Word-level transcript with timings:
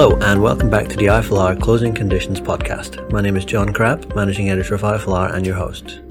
Hello, 0.00 0.16
and 0.20 0.40
welcome 0.40 0.70
back 0.70 0.86
to 0.86 0.96
the 0.96 1.06
IFLR 1.06 1.60
Closing 1.60 1.92
Conditions 1.92 2.40
podcast. 2.40 3.10
My 3.10 3.20
name 3.20 3.36
is 3.36 3.44
John 3.44 3.72
Crabb, 3.72 4.14
Managing 4.14 4.48
Editor 4.48 4.76
of 4.76 4.82
IFLR 4.82 5.34
and 5.34 5.44
your 5.44 5.56
host. 5.56 6.02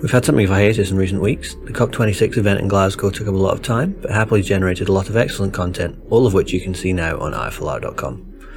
We've 0.00 0.10
had 0.10 0.24
something 0.24 0.46
of 0.46 0.50
a 0.50 0.54
hiatus 0.54 0.90
in 0.90 0.96
recent 0.96 1.20
weeks. 1.20 1.54
The 1.66 1.74
COP26 1.74 2.38
event 2.38 2.60
in 2.60 2.68
Glasgow 2.68 3.10
took 3.10 3.28
up 3.28 3.34
a 3.34 3.36
lot 3.36 3.52
of 3.52 3.60
time, 3.60 3.98
but 4.00 4.12
happily 4.12 4.40
generated 4.40 4.88
a 4.88 4.94
lot 4.94 5.10
of 5.10 5.18
excellent 5.18 5.52
content, 5.52 6.02
all 6.08 6.26
of 6.26 6.32
which 6.32 6.54
you 6.54 6.60
can 6.62 6.72
see 6.72 6.94
now 6.94 7.18
on 7.18 7.34
iflr.com. 7.34 8.48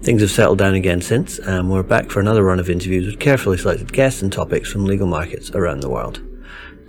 Things 0.00 0.22
have 0.22 0.30
settled 0.30 0.56
down 0.56 0.72
again 0.72 1.02
since, 1.02 1.38
and 1.40 1.70
we're 1.70 1.82
back 1.82 2.08
for 2.10 2.20
another 2.20 2.44
run 2.44 2.60
of 2.60 2.70
interviews 2.70 3.04
with 3.04 3.20
carefully 3.20 3.58
selected 3.58 3.92
guests 3.92 4.22
and 4.22 4.32
topics 4.32 4.72
from 4.72 4.86
legal 4.86 5.06
markets 5.06 5.50
around 5.50 5.80
the 5.80 5.90
world. 5.90 6.22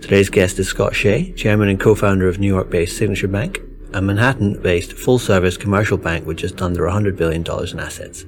Today's 0.00 0.30
guest 0.30 0.58
is 0.58 0.68
Scott 0.68 0.94
Shay, 0.94 1.32
Chairman 1.32 1.68
and 1.68 1.78
Co-founder 1.78 2.28
of 2.28 2.38
New 2.38 2.48
York-based 2.48 2.96
Signature 2.96 3.28
Bank, 3.28 3.60
a 3.92 4.00
Manhattan-based 4.00 4.92
full-service 4.92 5.56
commercial 5.56 5.96
bank 5.96 6.26
with 6.26 6.36
just 6.36 6.62
under 6.62 6.82
$100 6.82 7.16
billion 7.16 7.42
in 7.42 7.80
assets. 7.80 8.24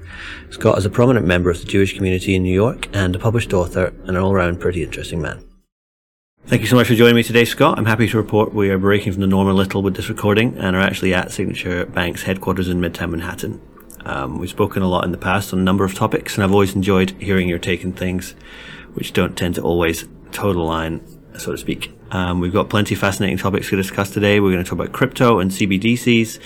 Scott 0.51 0.79
is 0.79 0.87
a 0.87 0.91
prominent 0.91 1.27
member 1.27 1.51
of 1.51 1.61
the 1.61 1.67
Jewish 1.67 1.95
community 1.95 2.35
in 2.35 2.43
New 2.43 2.53
York 2.53 2.89
and 2.93 3.15
a 3.15 3.19
published 3.19 3.53
author 3.53 3.87
and 4.03 4.11
an 4.11 4.17
all-round 4.17 4.61
pretty 4.61 4.83
interesting 4.83 5.21
man. 5.21 5.45
Thank 6.47 6.63
you 6.63 6.69
so 6.69 6.75
much 6.75 6.89
for 6.89 6.95
joining 6.95 7.15
me 7.15 7.23
today, 7.23 7.45
Scott. 7.45 7.79
I'm 7.79 7.87
happy 7.87 8.09
to 8.09 8.17
report 8.17 8.53
we 8.53 8.71
are 8.71 8.79
breaking 8.79 9.13
from 9.13 9.21
the 9.21 9.29
norm 9.29 9.49
a 9.49 9.53
little 9.53 9.83
with 9.83 9.95
this 9.95 10.09
recording 10.09 10.59
and 10.59 10.75
are 10.75 10.83
actually 10.83 11.15
at 11.15 11.31
Signature 11.31 11.87
Bank's 11.87 12.25
headquarters 12.25 12.69
in 12.69 12.81
Midtown 12.81 13.11
Manhattan. 13.11 13.61
Um, 14.05 14.39
we've 14.39 14.51
spoken 14.51 14.83
a 14.83 14.89
lot 14.89 15.05
in 15.05 15.13
the 15.13 15.19
past 15.19 15.53
on 15.53 15.61
a 15.61 15.63
number 15.63 15.85
of 15.85 15.95
topics, 15.95 16.35
and 16.35 16.43
I've 16.43 16.53
always 16.53 16.75
enjoyed 16.75 17.11
hearing 17.21 17.49
your 17.49 17.61
take 17.61 17.85
on 17.85 17.93
things, 17.93 18.35
which 18.95 19.13
don't 19.13 19.37
tend 19.37 19.55
to 19.55 19.63
always 19.63 20.09
toe 20.33 20.53
the 20.53 20.59
line 20.59 21.01
so 21.39 21.53
to 21.53 21.59
speak. 21.59 21.93
Um, 22.11 22.41
we've 22.41 22.53
got 22.53 22.69
plenty 22.69 22.95
of 22.95 23.01
fascinating 23.01 23.39
topics 23.39 23.71
to 23.71 23.77
discuss 23.77 24.11
today. 24.11 24.41
We're 24.41 24.53
going 24.53 24.65
to 24.65 24.69
talk 24.69 24.79
about 24.79 24.93
crypto 24.93 25.39
and 25.39 25.51
CBDCs. 25.51 26.39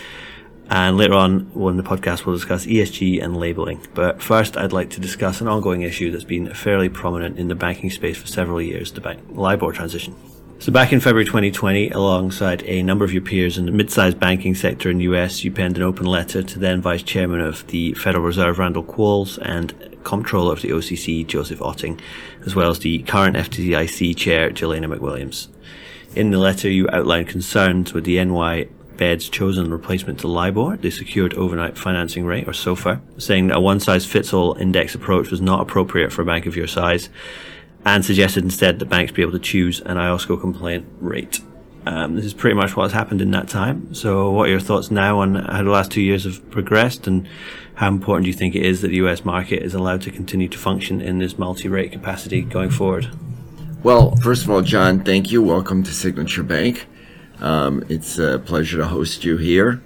And 0.69 0.97
later 0.97 1.15
on 1.15 1.51
in 1.55 1.77
the 1.77 1.83
podcast, 1.83 2.27
we'll 2.27 2.34
discuss 2.34 2.67
ESG 2.67 3.23
and 3.23 3.37
labeling. 3.37 3.87
But 3.95 4.20
first, 4.20 4.56
I'd 4.56 4.73
like 4.73 4.91
to 4.91 5.01
discuss 5.01 5.41
an 5.41 5.47
ongoing 5.47 5.83
issue 5.83 6.11
that's 6.11 6.25
been 6.25 6.53
fairly 6.55 6.89
prominent 6.89 7.39
in 7.39 7.48
the 7.48 7.55
banking 7.55 7.91
space 7.91 8.17
for 8.17 8.27
several 8.27 8.61
years, 8.61 8.91
the 8.91 9.01
bank 9.01 9.20
LIBOR 9.31 9.73
transition. 9.73 10.17
So 10.59 10.73
back 10.73 10.93
in 10.93 11.00
February 11.00 11.27
2020, 11.27 11.91
alongside 11.91 12.62
a 12.65 12.83
number 12.83 13.05
of 13.05 13.12
your 13.12 13.23
peers 13.23 13.59
in 13.59 13.67
the 13.67 13.73
mid-sized 13.73 14.19
banking 14.19 14.55
sector 14.55 14.91
in 14.91 14.98
the 14.98 15.05
US, 15.05 15.45
you 15.45 15.53
penned 15.53 15.77
an 15.77 15.83
open 15.83 16.06
letter 16.06 16.43
to 16.43 16.59
then 16.59 16.81
Vice 16.81 17.03
Chairman 17.03 17.41
of 17.41 17.67
the 17.67 17.93
Federal 17.93 18.25
Reserve, 18.25 18.59
Randall 18.59 18.83
Quarles, 18.83 19.39
and 19.39 19.96
Comptroller 20.07 20.53
of 20.53 20.62
the 20.62 20.69
OCC, 20.69 21.27
Joseph 21.27 21.59
Otting, 21.59 22.01
as 22.47 22.55
well 22.55 22.71
as 22.71 22.79
the 22.79 23.01
current 23.01 23.37
FDIC 23.37 24.17
Chair, 24.17 24.51
Jelena 24.51 24.87
McWilliams. 24.87 25.49
In 26.15 26.31
the 26.31 26.39
letter, 26.39 26.71
you 26.71 26.89
outlined 26.93 27.29
concerns 27.29 27.93
with 27.93 28.05
the 28.05 28.25
NY 28.25 28.69
Fed's 28.97 29.29
chosen 29.29 29.71
replacement 29.71 30.21
to 30.21 30.29
LIBOR, 30.29 30.79
the 30.79 30.91
Secured 30.91 31.34
Overnight 31.34 31.77
Financing 31.77 32.25
Rate, 32.25 32.49
or 32.49 32.53
SOFR, 32.53 33.01
saying 33.21 33.49
that 33.49 33.57
a 33.57 33.61
one-size-fits-all 33.61 34.55
index 34.55 34.95
approach 34.95 35.31
was 35.31 35.41
not 35.41 35.61
appropriate 35.61 36.12
for 36.12 36.23
a 36.23 36.25
bank 36.25 36.47
of 36.47 36.57
your 36.57 36.69
size, 36.69 37.11
and 37.84 38.05
suggested 38.05 38.45
instead 38.45 38.79
that 38.79 38.87
banks 38.87 39.12
be 39.12 39.23
able 39.23 39.33
to 39.33 39.39
choose 39.39 39.81
an 39.81 39.97
IOSCO 39.97 40.41
compliant 40.41 40.87
rate. 41.01 41.41
Um, 41.84 42.17
this 42.17 42.25
is 42.25 42.34
pretty 42.34 42.55
much 42.55 42.77
what's 42.77 42.93
happened 42.93 43.21
in 43.21 43.31
that 43.31 43.49
time. 43.49 43.95
So, 43.95 44.31
what 44.31 44.49
are 44.49 44.51
your 44.51 44.61
thoughts 44.61 44.91
now 44.91 45.21
on 45.21 45.37
how 45.37 45.62
the 45.62 45.71
last 45.71 45.93
two 45.93 46.01
years 46.01 46.25
have 46.25 46.51
progressed, 46.51 47.07
and 47.07 47.29
how 47.77 47.89
important 47.89 48.25
do 48.25 48.31
you 48.31 48.37
think 48.37 48.55
it 48.55 48.65
is 48.65 48.81
that 48.81 48.89
the 48.89 48.97
US 48.97 49.25
market 49.25 49.63
is 49.63 49.75
allowed 49.75 50.01
to 50.03 50.11
continue 50.11 50.49
to 50.49 50.59
function 50.59 51.01
in 51.03 51.19
this 51.19 51.39
multi-rate 51.39 51.93
capacity 51.93 52.41
going 52.41 52.71
forward? 52.71 53.11
Well, 53.83 54.17
first 54.17 54.45
of 54.45 54.50
all, 54.50 54.62
John, 54.62 55.05
thank 55.05 55.31
you. 55.31 55.43
Welcome 55.43 55.83
to 55.83 55.93
Signature 55.93 56.43
Bank. 56.43 56.87
Um, 57.39 57.84
it's 57.91 58.19
a 58.19 58.39
pleasure 58.39 58.78
to 58.78 58.87
host 58.87 59.25
you 59.25 59.37
here. 59.37 59.83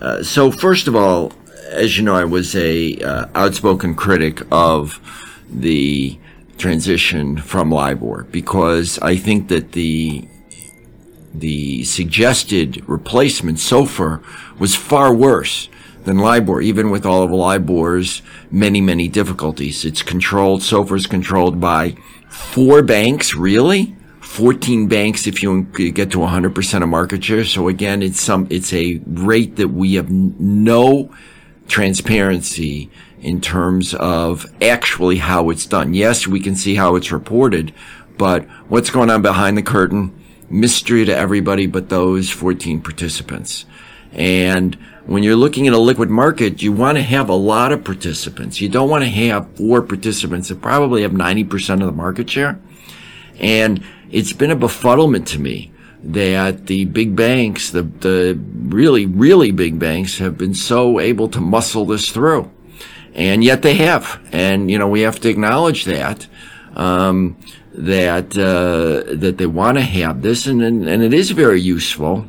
Uh, 0.00 0.22
so, 0.22 0.52
first 0.52 0.86
of 0.86 0.94
all, 0.94 1.32
as 1.70 1.98
you 1.98 2.04
know, 2.04 2.14
I 2.14 2.24
was 2.24 2.54
a 2.54 2.96
uh, 2.98 3.26
outspoken 3.34 3.96
critic 3.96 4.40
of 4.52 5.00
the 5.50 6.16
transition 6.56 7.36
from 7.36 7.72
LIBOR 7.72 8.28
because 8.30 8.96
I 9.00 9.16
think 9.16 9.48
that 9.48 9.72
the 9.72 10.28
the 11.34 11.84
suggested 11.84 12.88
replacement 12.88 13.58
SOFR 13.58 14.22
was 14.58 14.74
far 14.74 15.12
worse 15.12 15.68
than 16.04 16.18
LIBOR, 16.18 16.60
even 16.60 16.90
with 16.90 17.04
all 17.04 17.22
of 17.22 17.30
LIBOR's 17.30 18.22
many, 18.50 18.80
many 18.80 19.08
difficulties. 19.08 19.84
It's 19.84 20.02
controlled, 20.02 20.60
SOFR 20.60 20.96
is 20.96 21.06
controlled 21.06 21.60
by 21.60 21.96
four 22.28 22.82
banks, 22.82 23.34
really? 23.34 23.94
14 24.20 24.88
banks 24.88 25.26
if 25.26 25.42
you 25.42 25.62
get 25.62 26.10
to 26.10 26.18
100% 26.18 26.82
of 26.82 26.88
market 26.88 27.24
share. 27.24 27.44
So 27.44 27.68
again, 27.68 28.02
it's 28.02 28.20
some, 28.20 28.46
it's 28.50 28.72
a 28.72 29.00
rate 29.06 29.56
that 29.56 29.68
we 29.68 29.94
have 29.94 30.10
no 30.10 31.12
transparency 31.66 32.90
in 33.20 33.40
terms 33.40 33.94
of 33.94 34.46
actually 34.62 35.16
how 35.16 35.50
it's 35.50 35.66
done. 35.66 35.94
Yes, 35.94 36.26
we 36.26 36.40
can 36.40 36.54
see 36.56 36.74
how 36.74 36.94
it's 36.94 37.10
reported, 37.10 37.72
but 38.16 38.44
what's 38.68 38.90
going 38.90 39.10
on 39.10 39.22
behind 39.22 39.56
the 39.56 39.62
curtain? 39.62 40.14
Mystery 40.50 41.04
to 41.04 41.16
everybody 41.16 41.66
but 41.66 41.88
those 41.88 42.30
14 42.30 42.80
participants. 42.80 43.66
And 44.12 44.78
when 45.08 45.22
you're 45.22 45.36
looking 45.36 45.66
at 45.66 45.72
a 45.72 45.78
liquid 45.78 46.10
market, 46.10 46.62
you 46.62 46.70
want 46.70 46.98
to 46.98 47.02
have 47.02 47.30
a 47.30 47.34
lot 47.34 47.72
of 47.72 47.82
participants. 47.82 48.60
You 48.60 48.68
don't 48.68 48.90
want 48.90 49.04
to 49.04 49.08
have 49.08 49.56
four 49.56 49.80
participants 49.80 50.48
that 50.48 50.60
probably 50.60 51.00
have 51.00 51.12
90% 51.12 51.80
of 51.80 51.86
the 51.86 51.92
market 51.92 52.28
share. 52.28 52.60
And 53.40 53.82
it's 54.10 54.34
been 54.34 54.50
a 54.50 54.56
befuddlement 54.56 55.24
to 55.28 55.38
me 55.38 55.72
that 56.04 56.66
the 56.66 56.84
big 56.84 57.16
banks, 57.16 57.70
the, 57.70 57.84
the 57.84 58.38
really, 58.54 59.06
really 59.06 59.50
big 59.50 59.78
banks 59.78 60.18
have 60.18 60.36
been 60.36 60.52
so 60.52 61.00
able 61.00 61.28
to 61.28 61.40
muscle 61.40 61.86
this 61.86 62.10
through. 62.10 62.50
And 63.14 63.42
yet 63.42 63.62
they 63.62 63.74
have. 63.74 64.20
And, 64.30 64.70
you 64.70 64.78
know, 64.78 64.88
we 64.88 65.00
have 65.00 65.20
to 65.20 65.30
acknowledge 65.30 65.86
that. 65.86 66.26
Um, 66.76 67.38
that, 67.72 68.36
uh, 68.36 69.14
that 69.16 69.38
they 69.38 69.46
want 69.46 69.78
to 69.78 69.82
have 69.82 70.20
this 70.20 70.46
and, 70.46 70.62
and, 70.62 70.88
and 70.88 71.02
it 71.02 71.14
is 71.14 71.30
very 71.30 71.60
useful. 71.60 72.26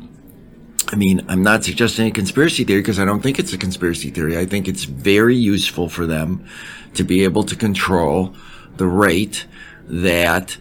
I 0.88 0.96
mean, 0.96 1.24
I'm 1.28 1.42
not 1.42 1.64
suggesting 1.64 2.06
a 2.06 2.10
conspiracy 2.10 2.64
theory 2.64 2.80
because 2.80 2.98
I 2.98 3.04
don't 3.04 3.22
think 3.22 3.38
it's 3.38 3.52
a 3.52 3.58
conspiracy 3.58 4.10
theory. 4.10 4.38
I 4.38 4.46
think 4.46 4.68
it's 4.68 4.84
very 4.84 5.36
useful 5.36 5.88
for 5.88 6.06
them 6.06 6.46
to 6.94 7.04
be 7.04 7.24
able 7.24 7.44
to 7.44 7.56
control 7.56 8.34
the 8.76 8.86
rate 8.86 9.46
that 9.84 10.56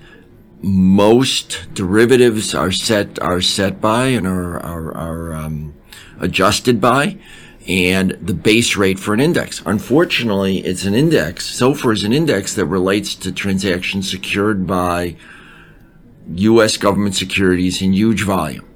most 0.62 1.74
derivatives 1.74 2.53
are 2.53 2.72
set 2.72 3.19
are 3.19 3.41
set 3.41 3.79
by 3.79 4.08
and 4.08 4.28
are 4.28 4.59
are, 4.59 4.96
are 4.96 5.34
um, 5.34 5.74
adjusted 6.19 6.81
by, 6.81 7.18
and 7.68 8.12
the 8.22 8.34
base 8.34 8.75
rate 8.75 9.00
for 9.00 9.13
an 9.13 9.19
index. 9.19 9.62
Unfortunately, 9.66 10.59
it's 10.59 10.85
an 10.85 10.96
index. 10.96 11.50
SOFR 11.50 11.94
is 11.94 12.03
an 12.03 12.13
index 12.13 12.53
that 12.56 12.66
relates 12.66 13.16
to 13.16 13.31
transactions 13.31 14.09
secured 14.09 14.68
by 14.68 15.16
U.S. 16.35 16.78
government 16.78 17.16
securities 17.16 17.81
in 17.81 17.94
huge 17.94 18.24
volume, 18.24 18.69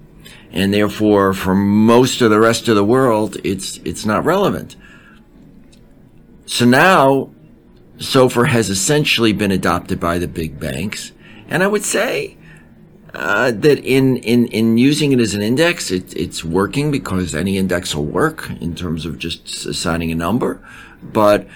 and 0.54 0.74
therefore, 0.74 1.34
for 1.34 1.56
most 1.56 2.22
of 2.22 2.30
the 2.30 2.40
rest 2.40 2.68
of 2.68 2.76
the 2.76 2.84
world, 2.86 3.38
it's 3.44 3.78
it's 3.84 4.06
not 4.06 4.24
relevant. 4.24 4.76
So 6.46 6.66
now, 6.66 7.32
SOFR 7.98 8.48
has 8.48 8.70
essentially 8.70 9.34
been 9.34 9.52
adopted 9.52 10.00
by 10.00 10.20
the 10.20 10.28
big 10.28 10.60
banks 10.60 11.12
and 11.54 11.64
I 11.64 11.68
would 11.68 11.84
say 11.84 12.36
uh, 13.14 13.52
that 13.52 13.80
in, 13.86 14.18
in, 14.18 14.48
in 14.48 14.78
using 14.80 15.12
it 15.12 15.20
as 15.20 15.36
an 15.36 15.42
index, 15.44 15.92
it, 15.92 16.16
it's 16.16 16.44
working 16.44 16.90
because 16.90 17.36
any 17.36 17.58
index 17.58 17.94
will 17.94 18.06
work 18.06 18.50
in 18.60 18.74
terms 18.74 19.06
of 19.06 19.20
just 19.20 19.66
assigning 19.66 20.12
a 20.12 20.16
number. 20.16 20.60
But 21.04 21.48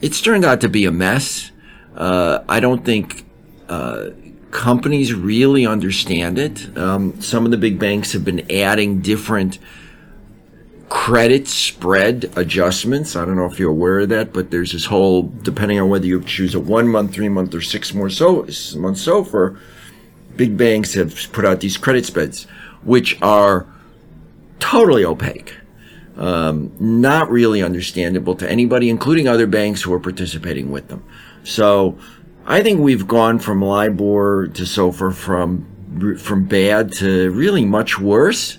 it's 0.00 0.20
turned 0.20 0.44
out 0.44 0.62
to 0.62 0.68
be 0.68 0.86
a 0.86 0.90
mess. 0.90 1.50
Uh, 1.94 2.42
I 2.48 2.60
don't 2.60 2.84
think 2.84 3.26
uh, 3.68 4.10
companies 4.54 5.12
really 5.12 5.66
understand 5.66 6.38
it. 6.38 6.78
Um, 6.78 7.20
some 7.20 7.44
of 7.44 7.50
the 7.50 7.58
big 7.58 7.78
banks 7.78 8.12
have 8.12 8.24
been 8.24 8.50
adding 8.50 9.00
different 9.00 9.58
credit 10.88 11.48
spread 11.48 12.32
adjustments. 12.36 13.16
I 13.16 13.24
don't 13.24 13.34
know 13.34 13.46
if 13.46 13.58
you're 13.58 13.72
aware 13.72 14.00
of 14.00 14.10
that, 14.10 14.32
but 14.32 14.52
there's 14.52 14.72
this 14.72 14.84
whole, 14.84 15.24
depending 15.24 15.80
on 15.80 15.88
whether 15.88 16.06
you 16.06 16.22
choose 16.22 16.54
a 16.54 16.60
one 16.60 16.88
month, 16.88 17.12
three 17.12 17.28
month, 17.28 17.52
or 17.52 17.60
six 17.60 17.92
more 17.92 18.08
so 18.08 18.46
month 18.76 18.98
big 20.36 20.56
banks 20.56 20.94
have 20.94 21.32
put 21.32 21.44
out 21.44 21.58
these 21.58 21.76
credit 21.76 22.06
spreads, 22.06 22.44
which 22.84 23.20
are 23.20 23.66
totally 24.60 25.04
opaque. 25.04 25.56
Um, 26.16 26.72
not 26.78 27.28
really 27.28 27.60
understandable 27.60 28.36
to 28.36 28.48
anybody, 28.48 28.88
including 28.88 29.26
other 29.26 29.48
banks 29.48 29.82
who 29.82 29.92
are 29.92 29.98
participating 29.98 30.70
with 30.70 30.86
them. 30.86 31.02
So 31.42 31.98
I 32.46 32.62
think 32.62 32.80
we've 32.80 33.06
gone 33.06 33.38
from 33.38 33.62
LIBOR 33.62 34.48
to 34.48 34.62
SOFR 34.62 35.14
from 35.14 36.16
from 36.18 36.46
bad 36.46 36.92
to 36.94 37.30
really 37.30 37.64
much 37.64 37.98
worse. 37.98 38.58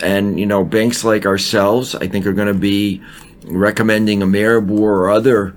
And 0.00 0.38
you 0.38 0.46
know 0.46 0.64
banks 0.64 1.04
like 1.04 1.26
ourselves 1.26 1.94
i 1.94 2.08
think 2.08 2.26
are 2.26 2.32
going 2.32 2.48
to 2.48 2.54
be 2.54 3.00
recommending 3.44 4.20
a 4.22 4.26
Ameribor 4.26 4.80
or 4.80 5.10
other 5.10 5.54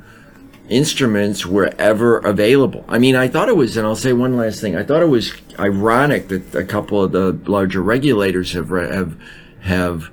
instruments 0.70 1.46
wherever 1.46 2.20
available. 2.20 2.86
I 2.88 3.00
mean 3.00 3.16
i 3.16 3.28
thought 3.28 3.50
it 3.50 3.58
was 3.58 3.76
and 3.76 3.88
i'll 3.88 3.96
say 3.96 4.14
one 4.14 4.38
last 4.38 4.62
thing 4.62 4.76
i 4.76 4.84
thought 4.84 5.02
it 5.02 5.08
was 5.08 5.34
ironic 5.58 6.28
that 6.28 6.54
a 6.54 6.64
couple 6.64 7.02
of 7.04 7.12
the 7.12 7.32
larger 7.50 7.82
regulators 7.82 8.52
have 8.52 8.70
have 8.70 9.20
have 9.62 10.12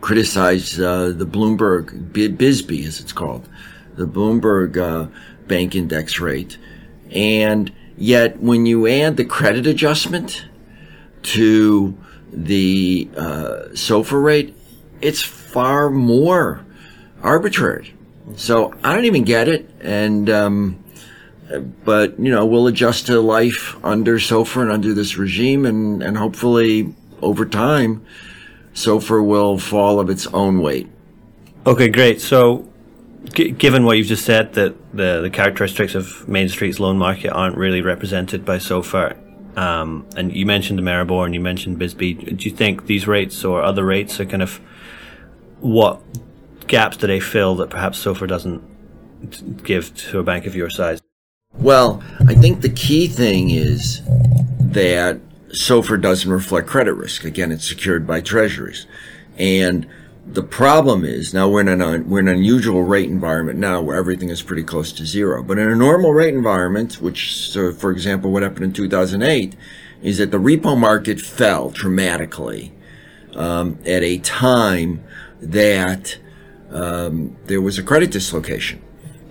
criticize 0.00 0.80
uh, 0.80 1.12
the 1.14 1.26
Bloomberg 1.26 2.10
BSBY, 2.12 2.86
as 2.86 3.00
it's 3.00 3.12
called, 3.12 3.48
the 3.96 4.06
Bloomberg 4.06 4.76
uh, 4.76 5.10
Bank 5.50 5.74
Index 5.74 6.20
rate, 6.20 6.56
and 7.10 7.72
yet 7.98 8.38
when 8.38 8.64
you 8.64 8.86
add 8.86 9.16
the 9.16 9.24
credit 9.24 9.66
adjustment 9.66 10.46
to 11.22 11.98
the 12.32 13.10
uh, 13.16 13.68
SOFR 13.72 14.22
rate, 14.22 14.56
it's 15.00 15.20
far 15.20 15.90
more 15.90 16.64
arbitrary. 17.22 17.94
So 18.36 18.72
I 18.84 18.94
don't 18.94 19.06
even 19.06 19.24
get 19.24 19.48
it, 19.48 19.68
and 19.80 20.30
um, 20.30 20.84
but 21.84 22.18
you 22.20 22.30
know 22.30 22.46
we'll 22.46 22.68
adjust 22.68 23.06
to 23.08 23.20
life 23.20 23.76
under 23.84 24.18
SOFR 24.18 24.62
and 24.62 24.70
under 24.70 24.94
this 24.94 25.16
regime, 25.16 25.66
and 25.66 26.00
and 26.00 26.16
hopefully 26.16 26.94
over 27.20 27.44
time, 27.44 28.06
SOFR 28.74 29.26
will 29.26 29.58
fall 29.58 29.98
of 29.98 30.08
its 30.08 30.28
own 30.28 30.60
weight. 30.60 30.88
Okay, 31.66 31.88
great. 31.88 32.20
So. 32.20 32.69
Given 33.34 33.84
what 33.84 33.96
you've 33.96 34.08
just 34.08 34.24
said, 34.24 34.54
that 34.54 34.74
the, 34.92 35.20
the 35.20 35.30
characteristics 35.30 35.94
of 35.94 36.28
Main 36.28 36.48
Street's 36.48 36.80
loan 36.80 36.98
market 36.98 37.30
aren't 37.30 37.56
really 37.56 37.80
represented 37.80 38.44
by 38.44 38.58
SOFR, 38.58 39.16
um, 39.56 40.06
and 40.16 40.34
you 40.34 40.46
mentioned 40.46 40.80
Ameribor 40.80 41.24
and 41.24 41.34
you 41.34 41.40
mentioned 41.40 41.78
BSBY. 41.78 42.36
Do 42.36 42.48
you 42.48 42.54
think 42.54 42.86
these 42.86 43.06
rates 43.06 43.44
or 43.44 43.62
other 43.62 43.84
rates 43.84 44.18
are 44.20 44.26
kind 44.26 44.42
of 44.42 44.60
what 45.60 46.00
gaps 46.66 46.96
do 46.96 47.06
they 47.06 47.20
fill 47.20 47.54
that 47.56 47.70
perhaps 47.70 48.02
SOFR 48.04 48.26
doesn't 48.26 49.62
give 49.62 49.94
to 49.94 50.18
a 50.18 50.22
bank 50.22 50.46
of 50.46 50.54
your 50.54 50.70
size? 50.70 51.00
Well, 51.54 52.02
I 52.26 52.34
think 52.34 52.62
the 52.62 52.70
key 52.70 53.06
thing 53.06 53.50
is 53.50 54.02
that 54.60 55.20
SOFR 55.48 56.00
doesn't 56.00 56.30
reflect 56.30 56.68
credit 56.68 56.94
risk. 56.94 57.24
Again, 57.24 57.52
it's 57.52 57.68
secured 57.68 58.06
by 58.06 58.20
treasuries. 58.20 58.86
And 59.36 59.86
the 60.32 60.42
problem 60.42 61.04
is 61.04 61.34
now 61.34 61.48
we're 61.48 61.60
in 61.60 61.68
an 61.68 62.08
we're 62.08 62.20
in 62.20 62.28
an 62.28 62.36
unusual 62.36 62.84
rate 62.84 63.08
environment 63.10 63.58
now 63.58 63.80
where 63.80 63.96
everything 63.96 64.28
is 64.28 64.42
pretty 64.42 64.62
close 64.62 64.92
to 64.92 65.04
zero. 65.04 65.42
But 65.42 65.58
in 65.58 65.68
a 65.68 65.74
normal 65.74 66.12
rate 66.12 66.34
environment, 66.34 67.00
which 67.00 67.36
so 67.36 67.72
for 67.72 67.90
example 67.90 68.30
what 68.30 68.42
happened 68.42 68.64
in 68.64 68.72
2008, 68.72 69.56
is 70.02 70.18
that 70.18 70.30
the 70.30 70.38
repo 70.38 70.78
market 70.78 71.20
fell 71.20 71.70
dramatically 71.70 72.72
um, 73.34 73.78
at 73.84 74.02
a 74.02 74.18
time 74.18 75.02
that 75.40 76.18
um, 76.70 77.36
there 77.46 77.60
was 77.60 77.78
a 77.78 77.82
credit 77.82 78.12
dislocation. 78.12 78.80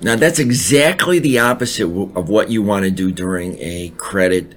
Now 0.01 0.17
that's 0.17 0.39
exactly 0.39 1.19
the 1.19 1.39
opposite 1.39 1.85
of 1.85 2.27
what 2.27 2.49
you 2.49 2.61
want 2.61 2.83
to 2.83 2.91
do 2.91 3.11
during 3.11 3.57
a 3.59 3.93
credit 3.95 4.53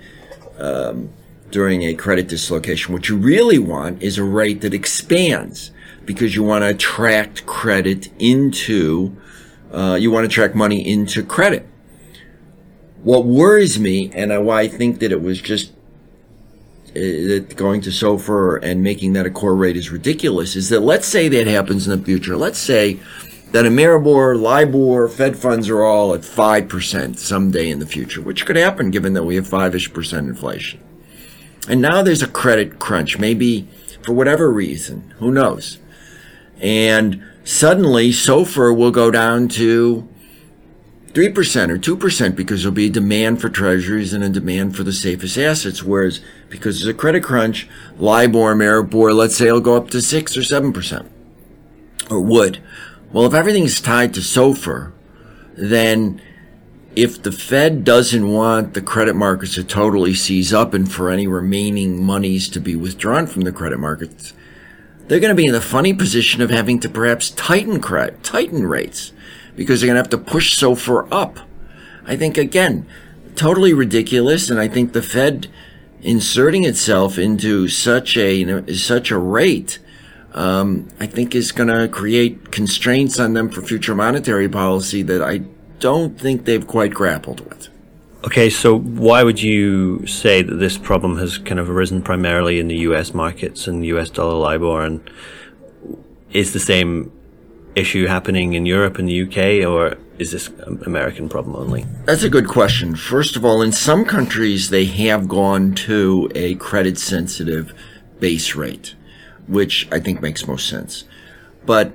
um, 0.58 1.10
during 1.50 1.82
a 1.82 1.94
credit 1.94 2.26
dislocation. 2.26 2.92
What 2.92 3.08
you 3.08 3.16
really 3.16 3.58
want 3.58 4.02
is 4.02 4.18
a 4.18 4.24
rate 4.24 4.60
that 4.62 4.74
expands 4.74 5.70
because 6.06 6.34
you 6.34 6.42
want 6.42 6.62
to 6.62 6.68
attract 6.68 7.46
credit 7.46 8.10
into 8.18 9.16
uh, 9.72 9.96
you 9.98 10.10
want 10.10 10.24
to 10.24 10.28
attract 10.28 10.54
money 10.54 10.86
into 10.86 11.22
credit. 11.22 11.66
What 13.02 13.24
worries 13.24 13.80
me, 13.80 14.12
and 14.14 14.46
why 14.46 14.60
I 14.62 14.68
think 14.68 15.00
that 15.00 15.10
it 15.10 15.22
was 15.22 15.40
just 15.40 15.72
that 16.94 17.54
going 17.56 17.80
to 17.80 17.90
SOFR 17.90 18.62
and 18.62 18.82
making 18.82 19.14
that 19.14 19.24
a 19.24 19.30
core 19.30 19.56
rate 19.56 19.78
is 19.78 19.90
ridiculous 19.90 20.54
is 20.56 20.68
that 20.68 20.80
let's 20.80 21.08
say 21.08 21.28
that 21.28 21.46
happens 21.46 21.88
in 21.88 21.98
the 21.98 22.04
future. 22.04 22.36
Let's 22.36 22.58
say 22.58 23.00
that 23.52 23.64
Ameribor, 23.64 24.38
LIBOR, 24.38 25.08
Fed 25.08 25.36
funds 25.36 25.68
are 25.68 25.82
all 25.82 26.14
at 26.14 26.20
5% 26.20 27.18
someday 27.18 27.70
in 27.70 27.78
the 27.78 27.86
future, 27.86 28.20
which 28.20 28.46
could 28.46 28.56
happen 28.56 28.90
given 28.90 29.14
that 29.14 29.24
we 29.24 29.36
have 29.36 29.48
5-ish 29.48 29.92
percent 29.92 30.28
inflation. 30.28 30.80
And 31.68 31.80
now 31.80 32.02
there's 32.02 32.22
a 32.22 32.28
credit 32.28 32.78
crunch, 32.78 33.18
maybe 33.18 33.68
for 34.02 34.12
whatever 34.12 34.50
reason, 34.50 35.14
who 35.18 35.30
knows. 35.30 35.78
And 36.60 37.22
suddenly 37.44 38.10
SOFR 38.10 38.76
will 38.76 38.90
go 38.90 39.10
down 39.10 39.48
to 39.48 40.08
3% 41.12 41.68
or 41.68 41.78
2% 41.78 42.36
because 42.36 42.62
there'll 42.62 42.74
be 42.74 42.86
a 42.86 42.90
demand 42.90 43.40
for 43.40 43.48
treasuries 43.48 44.12
and 44.12 44.24
a 44.24 44.28
demand 44.28 44.76
for 44.76 44.82
the 44.82 44.92
safest 44.92 45.36
assets. 45.36 45.82
Whereas 45.82 46.20
because 46.48 46.78
there's 46.78 46.94
a 46.94 46.98
credit 46.98 47.22
crunch, 47.22 47.68
LIBOR, 47.98 48.54
Ameribor, 48.54 49.14
let's 49.14 49.36
say 49.36 49.48
it'll 49.48 49.60
go 49.60 49.76
up 49.76 49.90
to 49.90 50.00
6 50.00 50.36
or 50.36 50.40
7%. 50.40 51.08
Or 52.10 52.20
would. 52.20 52.62
Well, 53.12 53.26
if 53.26 53.34
everything's 53.34 53.80
tied 53.80 54.14
to 54.14 54.20
SOFR, 54.20 54.92
then 55.54 56.20
if 56.96 57.22
the 57.22 57.32
Fed 57.32 57.84
doesn't 57.84 58.30
want 58.30 58.74
the 58.74 58.82
credit 58.82 59.14
markets 59.14 59.54
to 59.54 59.64
totally 59.64 60.14
seize 60.14 60.52
up 60.52 60.74
and 60.74 60.90
for 60.90 61.10
any 61.10 61.26
remaining 61.26 62.02
monies 62.02 62.48
to 62.50 62.60
be 62.60 62.76
withdrawn 62.76 63.26
from 63.26 63.42
the 63.42 63.52
credit 63.52 63.78
markets, 63.78 64.32
they're 65.12 65.20
going 65.20 65.28
to 65.28 65.34
be 65.34 65.44
in 65.44 65.52
the 65.52 65.60
funny 65.60 65.92
position 65.92 66.40
of 66.40 66.48
having 66.48 66.80
to 66.80 66.88
perhaps 66.88 67.28
tighten 67.32 67.82
tighten 68.22 68.66
rates 68.66 69.12
because 69.54 69.78
they're 69.78 69.88
going 69.88 69.96
to 69.96 70.00
have 70.00 70.08
to 70.08 70.16
push 70.16 70.58
SOFR 70.58 71.06
up. 71.12 71.38
I 72.06 72.16
think, 72.16 72.38
again, 72.38 72.86
totally 73.36 73.74
ridiculous. 73.74 74.48
And 74.48 74.58
I 74.58 74.68
think 74.68 74.94
the 74.94 75.02
Fed 75.02 75.48
inserting 76.00 76.64
itself 76.64 77.18
into 77.18 77.68
such 77.68 78.16
a, 78.16 78.74
such 78.74 79.10
a 79.10 79.18
rate, 79.18 79.80
um, 80.32 80.88
I 80.98 81.04
think 81.04 81.34
is 81.34 81.52
going 81.52 81.68
to 81.68 81.88
create 81.88 82.50
constraints 82.50 83.20
on 83.20 83.34
them 83.34 83.50
for 83.50 83.60
future 83.60 83.94
monetary 83.94 84.48
policy 84.48 85.02
that 85.02 85.20
I 85.20 85.42
don't 85.78 86.18
think 86.18 86.46
they've 86.46 86.66
quite 86.66 86.94
grappled 86.94 87.40
with. 87.40 87.68
Okay, 88.24 88.50
so 88.50 88.78
why 88.78 89.24
would 89.24 89.42
you 89.42 90.06
say 90.06 90.42
that 90.42 90.54
this 90.54 90.78
problem 90.78 91.18
has 91.18 91.38
kind 91.38 91.58
of 91.58 91.68
arisen 91.68 92.02
primarily 92.02 92.60
in 92.60 92.68
the 92.68 92.78
US 92.78 93.12
markets 93.12 93.66
and 93.66 93.84
US 93.86 94.10
dollar 94.10 94.34
LIBOR 94.34 94.82
and 94.82 95.10
is 96.30 96.52
the 96.52 96.60
same 96.60 97.10
issue 97.74 98.06
happening 98.06 98.52
in 98.52 98.66
Europe 98.66 98.98
and 98.98 99.08
the 99.08 99.22
UK, 99.22 99.66
or 99.68 99.96
is 100.18 100.30
this 100.30 100.48
an 100.66 100.82
American 100.86 101.28
problem 101.28 101.56
only? 101.56 101.84
That's 102.04 102.22
a 102.22 102.30
good 102.30 102.48
question. 102.48 102.94
First 102.94 103.36
of 103.36 103.44
all, 103.44 103.62
in 103.62 103.72
some 103.72 104.04
countries, 104.04 104.70
they 104.70 104.84
have 104.84 105.28
gone 105.28 105.74
to 105.74 106.30
a 106.34 106.54
credit 106.56 106.98
sensitive 106.98 107.72
base 108.20 108.54
rate, 108.54 108.94
which 109.46 109.88
I 109.90 110.00
think 110.00 110.20
makes 110.20 110.46
most 110.46 110.68
sense. 110.68 111.04
But 111.64 111.94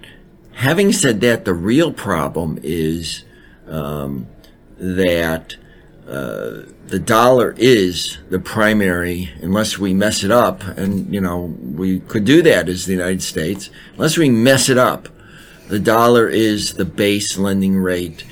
having 0.53 0.91
said 0.91 1.22
that, 1.22 1.46
the 1.46 1.53
real 1.53 1.93
problem 1.93 2.60
is 2.63 3.24
um, 3.67 4.27
that 4.77 5.55
uh, 6.08 6.64
the 6.88 7.00
dollar 7.00 7.54
is 7.58 8.18
the 8.30 8.40
primary, 8.40 9.30
unless 9.42 9.78
we 9.78 9.94
mess 9.94 10.24
it 10.24 10.32
up, 10.32 10.64
and 10.64 11.14
you 11.14 11.20
know 11.20 11.56
we 11.76 12.00
could 12.00 12.24
do 12.24 12.42
that 12.44 12.70
as 12.70 12.86
the 12.86 12.94
United 12.94 13.22
States. 13.22 13.70
Unless 13.94 14.18
we 14.18 14.30
mess 14.30 14.70
it 14.70 14.78
up, 14.78 15.10
the 15.68 15.80
dollar 15.80 16.30
is 16.30 16.76
the 16.76 16.86
base 16.86 17.38
lending 17.38 17.78
rate 17.78 18.24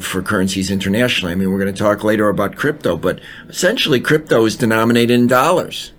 for 0.00 0.22
currencies 0.22 0.70
internationally. 0.70 1.32
I 1.32 1.34
mean, 1.34 1.50
we're 1.50 1.58
going 1.58 1.74
to 1.74 1.78
talk 1.78 2.04
later 2.04 2.28
about 2.28 2.54
crypto, 2.54 2.96
but 2.96 3.20
essentially 3.48 3.98
crypto 3.98 4.44
is 4.44 4.56
denominated 4.56 5.14
in 5.14 5.26
dollars. 5.26 5.92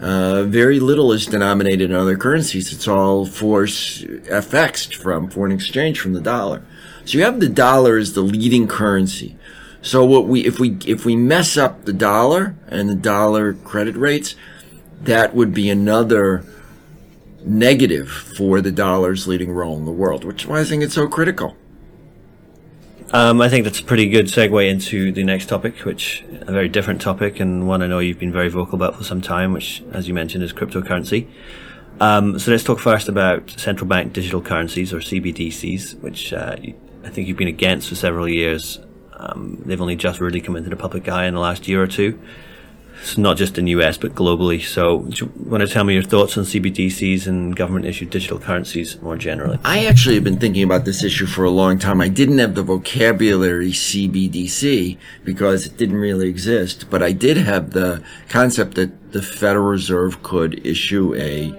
Uh, 0.00 0.44
very 0.44 0.78
little 0.78 1.12
is 1.12 1.26
denominated 1.26 1.90
in 1.90 1.96
other 1.96 2.16
currencies. 2.16 2.72
It's 2.72 2.86
all 2.86 3.26
force 3.26 4.02
FX 4.02 4.94
from 4.94 5.28
foreign 5.28 5.52
exchange 5.52 6.00
from 6.00 6.12
the 6.12 6.20
dollar. 6.20 6.64
So 7.04 7.18
you 7.18 7.24
have 7.24 7.40
the 7.40 7.48
dollar 7.48 7.96
as 7.96 8.12
the 8.12 8.20
leading 8.20 8.68
currency. 8.68 9.36
So 9.88 10.04
what 10.04 10.26
we, 10.26 10.44
if 10.44 10.60
we, 10.60 10.76
if 10.84 11.06
we 11.06 11.16
mess 11.16 11.56
up 11.56 11.86
the 11.86 11.94
dollar 11.94 12.54
and 12.66 12.90
the 12.90 12.94
dollar 12.94 13.54
credit 13.54 13.96
rates, 13.96 14.34
that 15.00 15.34
would 15.34 15.54
be 15.54 15.70
another 15.70 16.44
negative 17.42 18.10
for 18.10 18.60
the 18.60 18.70
dollar's 18.70 19.26
leading 19.26 19.50
role 19.50 19.78
in 19.78 19.86
the 19.86 19.90
world, 19.90 20.24
which 20.24 20.42
is 20.42 20.46
why 20.46 20.60
I 20.60 20.64
think 20.64 20.82
it's 20.82 20.92
so 20.92 21.08
critical. 21.08 21.56
Um, 23.14 23.40
I 23.40 23.48
think 23.48 23.64
that's 23.64 23.80
a 23.80 23.82
pretty 23.82 24.10
good 24.10 24.26
segue 24.26 24.70
into 24.70 25.10
the 25.10 25.24
next 25.24 25.46
topic, 25.46 25.78
which 25.86 26.22
a 26.42 26.52
very 26.52 26.68
different 26.68 27.00
topic 27.00 27.40
and 27.40 27.66
one 27.66 27.80
I 27.80 27.86
know 27.86 27.98
you've 27.98 28.18
been 28.18 28.30
very 28.30 28.50
vocal 28.50 28.74
about 28.74 28.94
for 28.94 29.04
some 29.04 29.22
time, 29.22 29.54
which, 29.54 29.82
as 29.92 30.06
you 30.06 30.12
mentioned, 30.12 30.44
is 30.44 30.52
cryptocurrency. 30.52 31.28
Um, 31.98 32.38
so 32.38 32.50
let's 32.50 32.62
talk 32.62 32.78
first 32.78 33.08
about 33.08 33.48
central 33.58 33.88
bank 33.88 34.12
digital 34.12 34.42
currencies 34.42 34.92
or 34.92 34.98
CBDCs, 34.98 35.98
which 36.02 36.34
uh, 36.34 36.56
I 37.04 37.08
think 37.08 37.26
you've 37.26 37.38
been 37.38 37.48
against 37.48 37.88
for 37.88 37.94
several 37.94 38.28
years. 38.28 38.80
Um, 39.18 39.62
they've 39.64 39.80
only 39.80 39.96
just 39.96 40.20
really 40.20 40.40
come 40.40 40.56
into 40.56 40.70
the 40.70 40.76
public 40.76 41.08
eye 41.08 41.26
in 41.26 41.34
the 41.34 41.40
last 41.40 41.68
year 41.68 41.82
or 41.82 41.86
two. 41.86 42.18
It's 43.00 43.16
not 43.16 43.36
just 43.36 43.58
in 43.58 43.64
the 43.64 43.70
US, 43.72 43.96
but 43.96 44.14
globally. 44.14 44.62
So, 44.62 45.02
do 45.02 45.24
you 45.24 45.32
want 45.48 45.62
to 45.62 45.68
tell 45.68 45.84
me 45.84 45.94
your 45.94 46.02
thoughts 46.02 46.36
on 46.36 46.44
CBDCs 46.44 47.26
and 47.26 47.54
government 47.54 47.86
issued 47.86 48.10
digital 48.10 48.38
currencies 48.38 49.00
more 49.00 49.16
generally? 49.16 49.58
I 49.64 49.86
actually 49.86 50.16
have 50.16 50.24
been 50.24 50.38
thinking 50.38 50.64
about 50.64 50.84
this 50.84 51.04
issue 51.04 51.26
for 51.26 51.44
a 51.44 51.50
long 51.50 51.78
time. 51.78 52.00
I 52.00 52.08
didn't 52.08 52.38
have 52.38 52.54
the 52.54 52.62
vocabulary 52.62 53.70
CBDC 53.70 54.98
because 55.24 55.66
it 55.66 55.76
didn't 55.76 55.96
really 55.96 56.28
exist, 56.28 56.90
but 56.90 57.02
I 57.02 57.12
did 57.12 57.36
have 57.36 57.70
the 57.70 58.02
concept 58.28 58.74
that 58.74 59.12
the 59.12 59.22
Federal 59.22 59.66
Reserve 59.66 60.22
could 60.22 60.66
issue 60.66 61.14
a, 61.14 61.54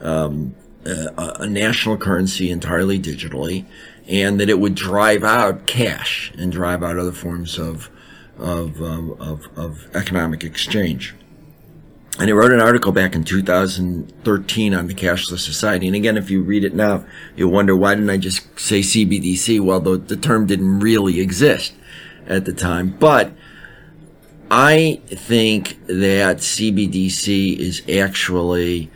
um, 0.00 0.54
a, 0.84 1.32
a 1.40 1.48
national 1.48 1.96
currency 1.96 2.50
entirely 2.50 2.98
digitally 2.98 3.66
and 4.08 4.38
that 4.40 4.48
it 4.48 4.58
would 4.58 4.74
drive 4.74 5.24
out 5.24 5.66
cash 5.66 6.32
and 6.38 6.52
drive 6.52 6.82
out 6.82 6.98
other 6.98 7.12
forms 7.12 7.58
of 7.58 7.90
of, 8.38 8.80
of, 8.82 9.48
of 9.56 9.88
economic 9.96 10.44
exchange. 10.44 11.14
and 12.18 12.28
he 12.28 12.32
wrote 12.32 12.52
an 12.52 12.60
article 12.60 12.92
back 12.92 13.14
in 13.14 13.24
2013 13.24 14.74
on 14.74 14.86
the 14.88 14.94
cashless 14.94 15.38
society. 15.38 15.86
And 15.86 15.96
again, 15.96 16.16
if 16.18 16.30
you 16.30 16.42
read 16.42 16.64
it 16.64 16.74
now, 16.74 17.04
you'll 17.34 17.50
wonder 17.50 17.74
why 17.74 17.94
didn't 17.94 18.10
I 18.10 18.18
just 18.18 18.58
say 18.58 18.80
CBDC? 18.80 19.60
Well, 19.60 19.80
the, 19.80 19.96
the 19.96 20.16
term 20.16 20.46
didn't 20.46 20.80
really 20.80 21.20
exist 21.20 21.72
at 22.26 22.44
the 22.44 22.52
time. 22.52 22.90
But 22.98 23.32
I 24.50 25.00
think 25.06 25.86
that 25.86 26.38
CBDC 26.38 27.56
is 27.58 27.82
actually 27.88 28.90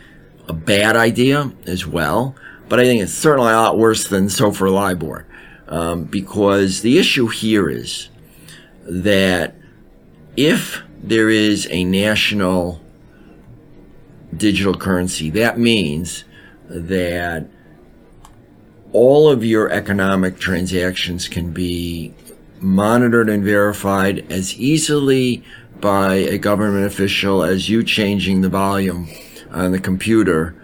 a 0.49 0.53
bad 0.53 0.97
idea 0.97 1.53
as 1.67 1.87
well. 1.87 2.35
But 2.71 2.81
I 2.81 2.85
think 2.85 3.03
it's 3.03 3.13
certainly 3.13 3.53
a 3.53 3.57
lot 3.57 3.77
worse 3.77 4.09
than 4.09 4.29
SOFR 4.29 4.73
LIBOR. 4.73 5.27
Um, 5.69 6.05
because 6.05 6.81
the 6.81 6.99
issue 6.99 7.27
here 7.27 7.69
is 7.69 8.09
that 8.83 9.55
if 10.37 10.83
there 11.03 11.29
is 11.29 11.69
a 11.71 11.85
national 11.85 12.81
digital 14.37 14.75
currency. 14.75 15.31
That 15.31 15.59
means 15.59 16.25
that 16.69 17.47
all 18.93 19.29
of 19.29 19.45
your 19.45 19.71
economic 19.71 20.39
transactions 20.39 21.29
can 21.29 21.53
be 21.53 22.15
monitored 22.61 23.29
and 23.29 23.45
verified 23.45 24.31
as 24.31 24.57
easily 24.57 25.43
by 25.81 26.15
a 26.15 26.39
government 26.39 26.87
official 26.87 27.43
as 27.43 27.69
you 27.69 27.83
changing 27.83 28.43
the 28.43 28.49
volume 28.49 29.09
on 29.51 29.73
the 29.73 29.79
computer 29.79 30.55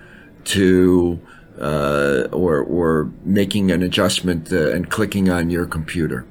to 0.44 1.18
uh, 1.60 2.28
or 2.32 2.62
or 2.62 3.10
making 3.24 3.70
an 3.70 3.82
adjustment 3.82 4.52
uh, 4.52 4.70
and 4.70 4.90
clicking 4.90 5.28
on 5.28 5.50
your 5.50 5.66
computer. 5.66 6.26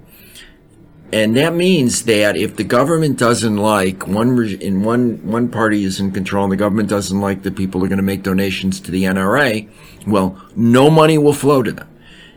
And 1.14 1.38
that 1.38 1.54
means 1.54 2.06
that 2.06 2.36
if 2.36 2.56
the 2.56 2.64
government 2.64 3.18
doesn't 3.18 3.58
like 3.58 4.08
one 4.08 4.38
in 4.60 4.84
one 4.84 5.26
one 5.26 5.50
party 5.50 5.84
is 5.84 6.00
in 6.00 6.12
control 6.12 6.44
and 6.44 6.52
the 6.52 6.58
government 6.58 6.90
doesn't 6.90 7.20
like 7.22 7.44
the 7.44 7.52
people 7.52 7.84
are 7.84 7.88
going 7.88 7.98
to 7.98 8.04
make 8.04 8.24
donations 8.24 8.80
to 8.82 8.92
the 8.92 9.04
NRA, 9.04 9.70
well, 10.08 10.42
no 10.56 10.90
money 10.90 11.18
will 11.18 11.34
flow 11.34 11.64
to 11.64 11.72
them. 11.72 11.88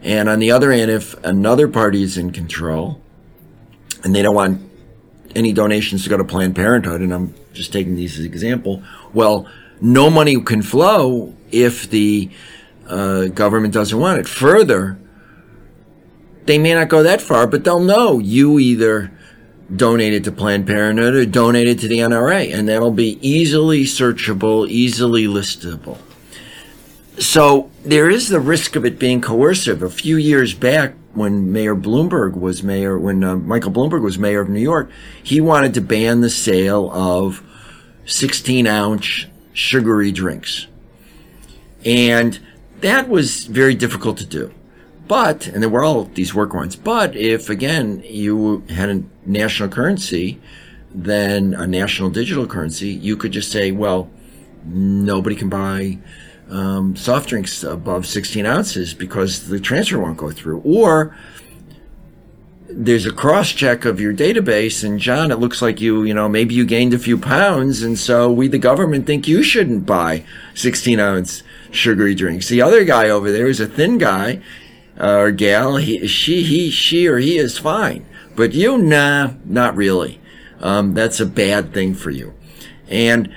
And 0.02 0.28
on 0.28 0.38
the 0.38 0.52
other 0.52 0.72
hand, 0.72 0.90
if 0.90 1.14
another 1.24 1.66
party 1.66 2.02
is 2.02 2.16
in 2.16 2.30
control 2.30 3.00
and 4.04 4.14
they 4.14 4.22
don't 4.22 4.34
want 4.34 4.62
any 5.34 5.52
donations 5.52 6.04
to 6.04 6.10
go 6.10 6.16
to 6.16 6.24
Planned 6.24 6.54
Parenthood, 6.54 7.00
and 7.00 7.12
I'm 7.12 7.34
just 7.52 7.72
taking 7.72 7.96
these 7.96 8.18
as 8.18 8.24
an 8.24 8.26
example, 8.26 8.82
well, 9.12 9.48
no 9.80 10.10
money 10.10 10.40
can 10.42 10.62
flow 10.62 11.34
if 11.50 11.90
the 11.90 12.30
uh, 12.88 13.26
government 13.26 13.74
doesn't 13.74 13.98
want 13.98 14.20
it. 14.20 14.28
Further, 14.28 14.98
they 16.44 16.58
may 16.58 16.74
not 16.74 16.88
go 16.88 17.02
that 17.02 17.20
far, 17.20 17.46
but 17.46 17.64
they'll 17.64 17.80
know 17.80 18.18
you 18.18 18.58
either 18.58 19.12
donated 19.74 20.24
to 20.24 20.32
Planned 20.32 20.66
Parenthood 20.66 21.14
or 21.14 21.26
donated 21.26 21.78
to 21.80 21.88
the 21.88 21.98
NRA, 21.98 22.52
and 22.52 22.68
that'll 22.68 22.90
be 22.90 23.18
easily 23.20 23.82
searchable, 23.84 24.68
easily 24.68 25.26
listable. 25.26 25.98
So 27.18 27.70
there 27.84 28.08
is 28.08 28.28
the 28.28 28.40
risk 28.40 28.76
of 28.76 28.84
it 28.84 28.98
being 28.98 29.20
coercive. 29.20 29.82
A 29.82 29.90
few 29.90 30.16
years 30.16 30.54
back, 30.54 30.94
when 31.14 31.52
Mayor 31.52 31.74
Bloomberg 31.74 32.34
was 32.34 32.62
mayor, 32.62 32.98
when 32.98 33.24
uh, 33.24 33.36
Michael 33.36 33.72
Bloomberg 33.72 34.02
was 34.02 34.18
mayor 34.18 34.40
of 34.40 34.48
New 34.48 34.60
York, 34.60 34.88
he 35.22 35.40
wanted 35.40 35.74
to 35.74 35.80
ban 35.80 36.20
the 36.20 36.30
sale 36.30 36.90
of 36.92 37.42
16 38.06 38.66
ounce 38.66 39.26
sugary 39.52 40.12
drinks. 40.12 40.68
And 41.84 42.38
that 42.80 43.08
was 43.08 43.46
very 43.46 43.74
difficult 43.74 44.18
to 44.18 44.26
do. 44.26 44.52
But, 45.06 45.46
and 45.46 45.62
there 45.62 45.70
were 45.70 45.84
all 45.84 46.04
these 46.04 46.32
workarounds, 46.32 46.76
but 46.82 47.16
if 47.16 47.48
again 47.48 48.02
you 48.04 48.62
had 48.68 48.90
a 48.90 49.02
national 49.24 49.70
currency, 49.70 50.38
then 50.90 51.54
a 51.54 51.66
national 51.66 52.10
digital 52.10 52.46
currency, 52.46 52.90
you 52.90 53.16
could 53.16 53.32
just 53.32 53.50
say, 53.50 53.70
well, 53.70 54.10
nobody 54.64 55.34
can 55.34 55.48
buy 55.48 55.98
um, 56.50 56.96
soft 56.96 57.28
drinks 57.28 57.62
above 57.62 58.06
16 58.06 58.44
ounces 58.44 58.94
because 58.94 59.48
the 59.48 59.60
transfer 59.60 59.98
won't 59.98 60.16
go 60.16 60.30
through. 60.30 60.60
Or 60.60 61.16
there's 62.68 63.06
a 63.06 63.12
cross 63.12 63.52
check 63.52 63.84
of 63.84 64.00
your 64.00 64.12
database, 64.12 64.84
and 64.84 65.00
John, 65.00 65.30
it 65.30 65.38
looks 65.38 65.62
like 65.62 65.80
you, 65.80 66.04
you 66.04 66.12
know, 66.12 66.28
maybe 66.28 66.54
you 66.54 66.66
gained 66.66 66.92
a 66.92 66.98
few 66.98 67.16
pounds, 67.16 67.82
and 67.82 67.98
so 67.98 68.30
we, 68.30 68.46
the 68.46 68.58
government, 68.58 69.06
think 69.06 69.26
you 69.26 69.42
shouldn't 69.42 69.86
buy 69.86 70.24
16 70.54 71.00
ounce 71.00 71.42
sugary 71.70 72.14
drinks. 72.14 72.48
The 72.48 72.62
other 72.62 72.84
guy 72.84 73.08
over 73.08 73.30
there 73.30 73.46
is 73.46 73.60
a 73.60 73.66
thin 73.66 73.98
guy 73.98 74.42
uh, 75.00 75.16
or 75.16 75.30
gal, 75.30 75.76
he, 75.76 76.06
she, 76.06 76.42
he, 76.42 76.70
she, 76.70 77.06
or 77.06 77.18
he 77.18 77.38
is 77.38 77.58
fine. 77.58 78.04
But 78.34 78.52
you, 78.52 78.78
nah, 78.78 79.32
not 79.44 79.76
really. 79.76 80.20
Um, 80.60 80.94
that's 80.94 81.20
a 81.20 81.26
bad 81.26 81.72
thing 81.72 81.94
for 81.94 82.10
you. 82.10 82.34
And 82.88 83.32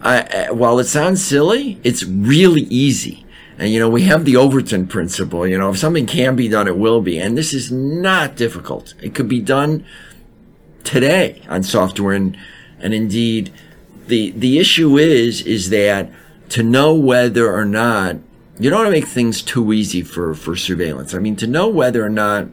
I, 0.00 0.50
while 0.50 0.78
it 0.78 0.84
sounds 0.84 1.24
silly, 1.24 1.80
it's 1.82 2.04
really 2.04 2.62
easy. 2.62 3.24
And 3.58 3.70
you 3.70 3.80
know, 3.80 3.88
we 3.88 4.02
have 4.02 4.24
the 4.24 4.36
Overton 4.36 4.86
principle. 4.86 5.46
You 5.46 5.58
know, 5.58 5.70
if 5.70 5.78
something 5.78 6.06
can 6.06 6.36
be 6.36 6.48
done, 6.48 6.68
it 6.68 6.76
will 6.76 7.00
be. 7.00 7.18
And 7.18 7.36
this 7.36 7.52
is 7.52 7.72
not 7.72 8.36
difficult. 8.36 8.94
It 9.02 9.14
could 9.14 9.28
be 9.28 9.40
done 9.40 9.84
today 10.84 11.42
on 11.48 11.62
software. 11.62 12.14
And, 12.14 12.36
and 12.78 12.94
indeed, 12.94 13.52
the, 14.06 14.30
the 14.30 14.58
issue 14.58 14.96
is, 14.96 15.42
is 15.42 15.70
that 15.70 16.10
to 16.50 16.62
know 16.62 16.94
whether 16.94 17.54
or 17.54 17.64
not 17.64 18.16
you 18.58 18.70
don't 18.70 18.80
want 18.80 18.88
to 18.88 19.00
make 19.00 19.08
things 19.08 19.40
too 19.40 19.72
easy 19.72 20.02
for, 20.02 20.34
for 20.34 20.56
surveillance. 20.56 21.14
I 21.14 21.18
mean, 21.18 21.36
to 21.36 21.46
know 21.46 21.68
whether 21.68 22.04
or 22.04 22.08
not 22.08 22.48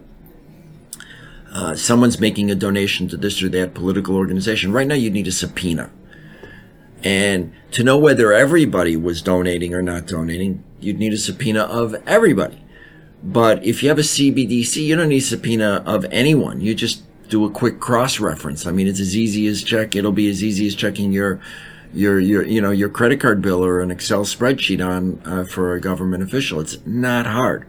uh, 1.52 1.76
someone's 1.76 2.20
making 2.20 2.52
a 2.52 2.56
donation 2.56 3.08
to 3.08 3.18
this 3.18 3.42
or 3.42 3.50
that 3.50 3.74
political 3.74 4.16
organization, 4.16 4.72
right 4.72 4.86
now 4.86 4.96
you 4.96 5.10
need 5.10 5.28
a 5.28 5.32
subpoena. 5.32 5.90
And 7.04 7.54
to 7.72 7.84
know 7.84 7.98
whether 7.98 8.34
everybody 8.34 8.96
was 8.96 9.22
donating 9.22 9.74
or 9.74 9.82
not 9.82 10.06
donating, 10.06 10.64
you'd 10.80 11.00
need 11.00 11.14
a 11.14 11.18
subpoena 11.18 11.62
of 11.62 11.96
everybody. 12.08 12.64
But 13.24 13.64
if 13.66 13.82
you 13.82 13.90
have 13.90 13.98
a 13.98 14.02
CBDC, 14.02 14.84
you 14.84 14.96
don't 14.96 15.10
need 15.10 15.18
a 15.18 15.22
subpoena 15.22 15.84
of 15.86 16.06
anyone. 16.12 16.62
You 16.62 16.76
just 16.76 17.04
do 17.30 17.46
a 17.46 17.50
quick 17.50 17.80
cross 17.80 18.20
reference. 18.20 18.68
I 18.68 18.72
mean, 18.72 18.88
it's 18.88 19.00
as 19.00 19.18
easy 19.18 19.48
as 19.48 19.64
check. 19.64 19.96
It'll 19.96 20.12
be 20.12 20.30
as 20.30 20.44
easy 20.44 20.68
as 20.68 20.76
checking 20.76 21.12
your 21.12 21.40
your 21.96 22.20
your 22.20 22.44
you 22.44 22.62
know 22.62 22.72
your 22.72 22.90
credit 22.90 23.20
card 23.20 23.42
bill 23.42 23.64
or 23.64 23.80
an 23.80 23.92
Excel 23.92 24.26
spreadsheet 24.26 24.86
on 24.86 25.22
uh, 25.26 25.46
for 25.46 25.74
a 25.74 25.82
government 25.82 26.24
official. 26.24 26.60
It's 26.60 26.78
not 26.86 27.26
hard. 27.26 27.68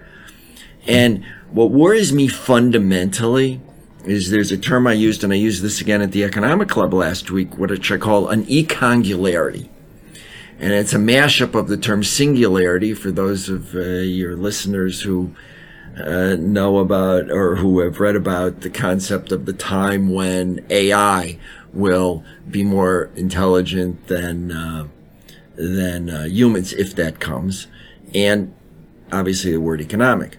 And 0.86 1.24
what 1.50 1.70
worries 1.70 2.12
me 2.12 2.28
fundamentally 2.28 3.60
is 4.04 4.30
there's 4.30 4.52
a 4.52 4.58
term 4.58 4.86
I 4.86 4.92
used, 4.92 5.24
and 5.24 5.32
I 5.32 5.36
used 5.36 5.62
this 5.62 5.80
again 5.80 6.00
at 6.00 6.12
the 6.12 6.22
Economic 6.22 6.68
Club 6.68 6.94
last 6.94 7.30
week, 7.30 7.58
which 7.58 7.90
I 7.90 7.96
call 7.96 8.28
an 8.28 8.48
econgularity. 8.48 9.68
And 10.58 10.72
it's 10.72 10.94
a 10.94 10.98
mashup 10.98 11.54
of 11.54 11.68
the 11.68 11.76
term 11.76 12.02
singularity 12.02 12.94
for 12.94 13.10
those 13.10 13.48
of 13.48 13.74
uh, 13.74 13.80
your 13.80 14.36
listeners 14.36 15.02
who 15.02 15.34
uh, 15.98 16.36
know 16.38 16.78
about 16.78 17.30
or 17.30 17.56
who 17.56 17.80
have 17.80 18.00
read 18.00 18.16
about 18.16 18.60
the 18.60 18.70
concept 18.70 19.32
of 19.32 19.44
the 19.44 19.52
time 19.52 20.12
when 20.12 20.64
AI 20.70 21.38
will 21.76 22.24
be 22.50 22.64
more 22.64 23.10
intelligent 23.14 24.06
than 24.08 24.50
uh, 24.50 24.88
than 25.54 26.10
uh, 26.10 26.24
humans 26.24 26.72
if 26.72 26.94
that 26.96 27.20
comes, 27.20 27.66
and 28.14 28.54
obviously 29.12 29.52
the 29.52 29.60
word 29.60 29.80
economic, 29.80 30.36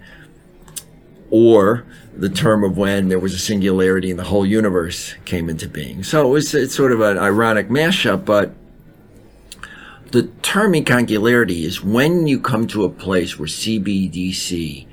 or 1.29 1.86
the 2.13 2.29
term 2.29 2.63
of 2.63 2.77
when 2.77 3.10
there 3.10 3.20
was 3.20 3.34
a 3.34 3.39
singularity 3.39 4.10
and 4.10 4.20
the 4.20 4.25
whole 4.25 4.46
universe 4.46 5.13
came 5.25 5.50
into 5.50 5.70
being. 5.70 6.03
So 6.03 6.27
it 6.27 6.32
was 6.32 6.53
it's 6.53 6.75
sort 6.75 6.91
of 6.91 7.01
an 7.01 7.17
ironic 7.17 7.70
mashup, 7.70 8.25
but 8.25 8.53
the 10.12 10.24
term 10.41 10.74
econgularity 10.74 11.63
is 11.63 11.84
when 11.84 12.27
you 12.27 12.39
come 12.39 12.65
to 12.67 12.84
a 12.84 12.89
place 12.89 13.38
where 13.38 13.48
CBDC 13.48 14.88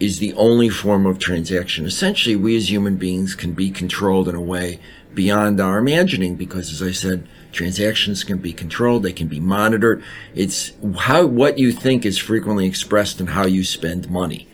is 0.00 0.18
the 0.18 0.32
only 0.34 0.68
form 0.68 1.06
of 1.06 1.18
transaction. 1.18 1.84
Essentially, 1.84 2.36
we 2.36 2.56
as 2.56 2.70
human 2.70 2.96
beings 2.96 3.34
can 3.34 3.52
be 3.52 3.70
controlled 3.70 4.28
in 4.28 4.34
a 4.34 4.40
way 4.40 4.78
beyond 5.18 5.60
our 5.60 5.78
imagining 5.78 6.36
because 6.36 6.70
as 6.70 6.80
I 6.80 6.92
said, 6.92 7.26
transactions 7.50 8.22
can 8.22 8.38
be 8.38 8.52
controlled, 8.52 9.02
they 9.02 9.12
can 9.12 9.26
be 9.26 9.40
monitored. 9.40 10.00
It's 10.32 10.74
how, 10.96 11.26
what 11.26 11.58
you 11.58 11.72
think 11.72 12.06
is 12.06 12.18
frequently 12.18 12.68
expressed 12.68 13.18
in 13.18 13.26
how 13.26 13.44
you 13.44 13.64
spend 13.64 14.08
money. 14.08 14.46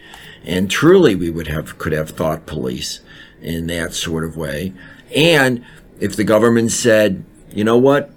And 0.43 0.71
truly 0.71 1.15
we 1.15 1.29
would 1.29 1.49
have, 1.49 1.77
could 1.77 1.93
have 1.93 2.09
thought 2.09 2.47
police 2.47 3.01
in 3.43 3.67
that 3.67 3.93
sort 3.93 4.25
of 4.25 4.39
way. 4.39 4.73
And 5.15 5.63
if 6.01 6.17
the 6.17 6.25
government 6.25 6.73
said, 6.73 7.27
you 7.51 7.63
know 7.63 7.77
what, 7.77 8.11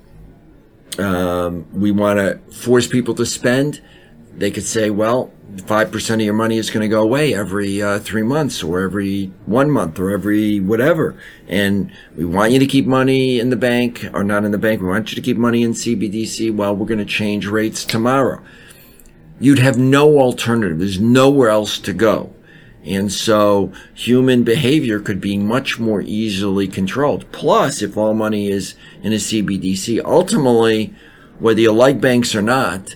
um, 0.98 1.66
we 1.74 1.92
want 1.92 2.18
to 2.18 2.38
force 2.56 2.88
people 2.88 3.14
to 3.16 3.26
spend, 3.26 3.82
they 4.38 4.52
could 4.52 4.66
say, 4.66 4.90
well, 4.90 5.32
5% 5.56 6.14
of 6.14 6.22
your 6.22 6.34
money 6.34 6.58
is 6.58 6.70
going 6.70 6.82
to 6.82 6.88
go 6.88 7.02
away 7.02 7.34
every 7.34 7.82
uh, 7.82 8.00
three 8.00 8.22
months 8.22 8.62
or 8.62 8.82
every 8.82 9.32
one 9.46 9.72
month 9.72 10.00
or 10.00 10.12
every 10.12 10.60
whatever. 10.60 11.20
And 11.48 11.92
we 12.16 12.24
want 12.24 12.52
you 12.52 12.60
to 12.60 12.68
keep 12.68 12.86
money 12.86 13.40
in 13.40 13.50
the 13.50 13.56
bank 13.56 14.06
or 14.14 14.24
not 14.24 14.46
in 14.46 14.52
the 14.52 14.58
bank. 14.60 14.82
We 14.82 14.88
want 14.88 15.12
you 15.12 15.16
to 15.16 15.22
keep 15.22 15.38
money 15.38 15.64
in 15.64 15.72
CBDC. 15.72 16.56
Well, 16.56 16.76
we're 16.76 16.86
going 16.86 17.00
to 17.00 17.06
change 17.06 17.48
rates 17.48 17.84
tomorrow. 17.84 18.44
You'd 19.40 19.60
have 19.60 19.78
no 19.78 20.20
alternative. 20.20 20.80
There's 20.80 21.00
nowhere 21.00 21.50
else 21.50 21.80
to 21.80 21.94
go. 21.94 22.34
And 22.84 23.12
so 23.12 23.74
human 23.94 24.44
behavior 24.44 25.00
could 25.00 25.20
be 25.20 25.38
much 25.38 25.80
more 25.80 26.02
easily 26.02 26.68
controlled. 26.68 27.30
Plus, 27.32 27.82
if 27.82 27.98
all 27.98 28.14
money 28.14 28.50
is 28.50 28.76
in 29.02 29.14
a 29.14 29.18
CBDC, 29.18 30.02
ultimately, 30.06 30.94
whether 31.40 31.60
you 31.60 31.72
like 31.72 32.00
banks 32.00 32.34
or 32.36 32.42
not, 32.42 32.96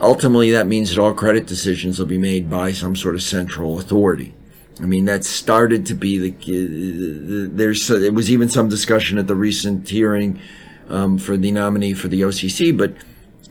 ultimately 0.00 0.50
that 0.52 0.66
means 0.66 0.90
that 0.90 1.00
all 1.00 1.14
credit 1.14 1.46
decisions 1.46 1.98
will 1.98 2.06
be 2.06 2.18
made 2.18 2.50
by 2.50 2.72
some 2.72 2.96
sort 2.96 3.14
of 3.14 3.22
central 3.22 3.78
authority. 3.78 4.34
I 4.80 4.86
mean, 4.86 5.04
that 5.04 5.24
started 5.24 5.86
to 5.86 5.94
be 5.94 6.18
the, 6.18 7.48
there's, 7.52 7.88
it 7.90 8.12
was 8.12 8.30
even 8.30 8.48
some 8.48 8.68
discussion 8.68 9.18
at 9.18 9.28
the 9.28 9.36
recent 9.36 9.88
hearing, 9.88 10.40
um, 10.88 11.16
for 11.16 11.36
the 11.36 11.52
nominee 11.52 11.94
for 11.94 12.08
the 12.08 12.22
OCC, 12.22 12.76
but 12.76 12.94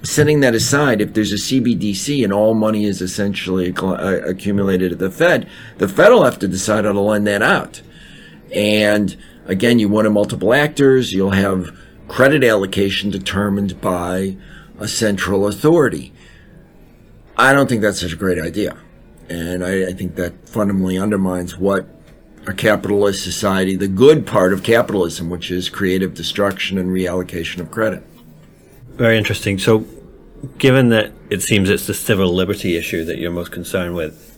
setting 0.03 0.41
that 0.41 0.53
aside, 0.53 1.01
if 1.01 1.13
there's 1.13 1.31
a 1.31 1.35
CBDC 1.35 2.23
and 2.23 2.33
all 2.33 2.53
money 2.53 2.85
is 2.85 3.01
essentially 3.01 3.73
uh, 3.75 4.19
accumulated 4.25 4.91
at 4.91 4.99
the 4.99 5.09
Fed, 5.09 5.49
the 5.77 5.87
Fed 5.87 6.11
will 6.11 6.25
have 6.25 6.39
to 6.39 6.47
decide 6.47 6.85
how 6.85 6.91
to 6.91 6.99
lend 6.99 7.25
that 7.25 7.41
out. 7.41 7.81
And 8.53 9.15
again, 9.45 9.79
you 9.79 9.89
want 9.89 10.07
a 10.07 10.09
multiple 10.09 10.53
actors, 10.53 11.13
you'll 11.13 11.31
have 11.31 11.75
credit 12.07 12.43
allocation 12.43 13.09
determined 13.09 13.79
by 13.79 14.35
a 14.77 14.87
central 14.87 15.47
authority. 15.47 16.13
I 17.37 17.53
don't 17.53 17.67
think 17.67 17.81
that's 17.81 17.99
such 17.99 18.13
a 18.13 18.17
great 18.17 18.39
idea. 18.39 18.77
And 19.29 19.65
I, 19.65 19.87
I 19.87 19.93
think 19.93 20.15
that 20.15 20.47
fundamentally 20.47 20.97
undermines 20.97 21.57
what 21.57 21.87
a 22.45 22.53
capitalist 22.53 23.23
society, 23.23 23.75
the 23.75 23.87
good 23.87 24.27
part 24.27 24.53
of 24.53 24.63
capitalism, 24.63 25.29
which 25.29 25.49
is 25.49 25.69
creative 25.69 26.13
destruction 26.13 26.77
and 26.77 26.89
reallocation 26.89 27.59
of 27.59 27.71
credit. 27.71 28.03
Very 28.89 29.17
interesting. 29.17 29.57
So, 29.57 29.85
given 30.57 30.89
that 30.89 31.13
it 31.29 31.41
seems 31.41 31.69
it's 31.69 31.87
the 31.87 31.93
civil 31.93 32.33
liberty 32.33 32.75
issue 32.75 33.05
that 33.05 33.17
you're 33.17 33.31
most 33.31 33.51
concerned 33.51 33.95
with, 33.95 34.37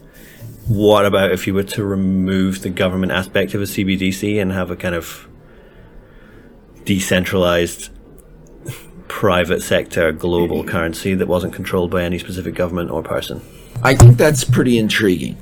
what 0.68 1.06
about 1.06 1.32
if 1.32 1.48
you 1.48 1.54
were 1.54 1.64
to 1.64 1.84
remove 1.84 2.62
the 2.62 2.70
government 2.70 3.12
aspect 3.12 3.54
of 3.54 3.62
a 3.62 3.66
CBDC 3.66 4.42
and 4.42 4.52
have 4.52 4.72
a 4.72 4.76
kind 4.76 4.96
of 4.96 5.28
decentralized 6.86 7.90
private 9.08 9.62
sector 9.62 10.12
global 10.12 10.64
currency 10.64 11.14
that 11.14 11.28
wasn't 11.28 11.54
controlled 11.54 11.92
by 11.92 12.04
any 12.04 12.20
specific 12.20 12.56
government 12.56 12.92
or 12.92 13.04
person? 13.04 13.42
I 13.84 13.96
think 13.96 14.18
that's 14.18 14.44
pretty 14.44 14.78
intriguing. 14.78 15.38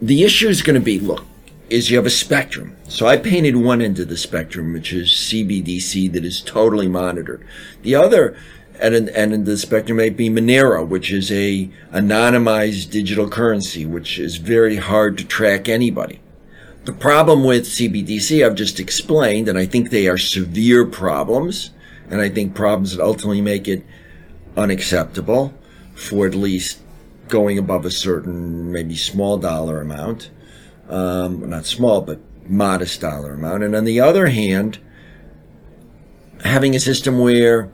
The 0.00 0.24
issue 0.24 0.48
is 0.48 0.62
going 0.62 0.74
to 0.74 0.84
be 0.84 0.98
look, 0.98 1.24
is 1.68 1.90
you 1.90 1.96
have 1.96 2.06
a 2.06 2.10
spectrum. 2.10 2.76
So 2.88 3.06
I 3.06 3.16
painted 3.16 3.56
one 3.56 3.82
end 3.82 3.98
of 3.98 4.08
the 4.08 4.16
spectrum, 4.16 4.72
which 4.72 4.92
is 4.92 5.10
CBDC 5.10 6.12
that 6.12 6.24
is 6.24 6.40
totally 6.40 6.88
monitored. 6.88 7.46
The 7.82 7.94
other 7.94 8.36
end, 8.80 9.08
end 9.10 9.34
of 9.34 9.44
the 9.44 9.56
spectrum 9.56 9.98
may 9.98 10.10
be 10.10 10.28
Monero, 10.28 10.86
which 10.86 11.10
is 11.10 11.32
a 11.32 11.70
anonymized 11.92 12.90
digital 12.90 13.28
currency, 13.28 13.84
which 13.84 14.18
is 14.18 14.36
very 14.36 14.76
hard 14.76 15.18
to 15.18 15.24
track 15.24 15.68
anybody. 15.68 16.20
The 16.84 16.92
problem 16.92 17.42
with 17.42 17.64
CBDC 17.64 18.46
I've 18.46 18.54
just 18.54 18.78
explained, 18.78 19.48
and 19.48 19.58
I 19.58 19.66
think 19.66 19.90
they 19.90 20.06
are 20.06 20.18
severe 20.18 20.86
problems, 20.86 21.70
and 22.10 22.20
I 22.20 22.28
think 22.28 22.54
problems 22.54 22.96
that 22.96 23.02
ultimately 23.02 23.40
make 23.40 23.68
it 23.68 23.84
unacceptable 24.56 25.52
for 25.94 26.26
at 26.26 26.34
least 26.34 26.80
going 27.28 27.58
above 27.58 27.84
a 27.84 27.90
certain, 27.90 28.70
maybe 28.72 28.96
small 28.96 29.38
dollar 29.38 29.80
amount 29.80 30.30
um, 30.88 31.48
not 31.48 31.66
small, 31.66 32.00
but 32.00 32.20
modest 32.48 33.00
dollar 33.00 33.34
amount. 33.34 33.62
And 33.62 33.74
on 33.74 33.84
the 33.84 34.00
other 34.00 34.26
hand, 34.26 34.78
having 36.44 36.74
a 36.74 36.80
system 36.80 37.18
where 37.18 37.68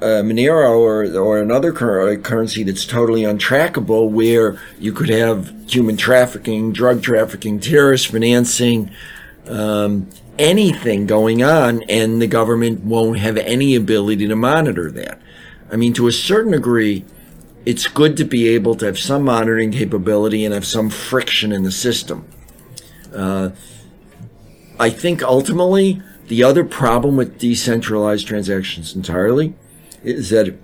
uh, 0.00 0.20
Monero 0.22 0.78
or, 0.78 1.04
or 1.16 1.38
another 1.38 1.72
cur- 1.72 2.16
currency 2.18 2.64
that's 2.64 2.84
totally 2.84 3.22
untrackable, 3.22 4.10
where 4.10 4.60
you 4.78 4.92
could 4.92 5.08
have 5.08 5.54
human 5.70 5.96
trafficking, 5.96 6.72
drug 6.72 7.02
trafficking, 7.02 7.60
terrorist 7.60 8.08
financing, 8.08 8.90
um, 9.46 10.08
anything 10.38 11.06
going 11.06 11.42
on, 11.42 11.82
and 11.84 12.20
the 12.20 12.26
government 12.26 12.80
won't 12.84 13.18
have 13.18 13.36
any 13.36 13.74
ability 13.74 14.26
to 14.26 14.36
monitor 14.36 14.90
that. 14.90 15.20
I 15.70 15.76
mean, 15.76 15.92
to 15.94 16.06
a 16.06 16.12
certain 16.12 16.52
degree, 16.52 17.04
it's 17.64 17.86
good 17.86 18.16
to 18.16 18.24
be 18.24 18.48
able 18.48 18.74
to 18.76 18.86
have 18.86 18.98
some 18.98 19.24
monitoring 19.24 19.72
capability 19.72 20.44
and 20.44 20.52
have 20.52 20.66
some 20.66 20.90
friction 20.90 21.52
in 21.52 21.62
the 21.62 21.70
system. 21.70 22.26
Uh, 23.14 23.50
I 24.78 24.90
think 24.90 25.22
ultimately 25.22 26.02
the 26.28 26.42
other 26.42 26.64
problem 26.64 27.16
with 27.16 27.38
decentralized 27.38 28.26
transactions 28.26 28.96
entirely 28.96 29.54
is 30.02 30.30
that 30.30 30.56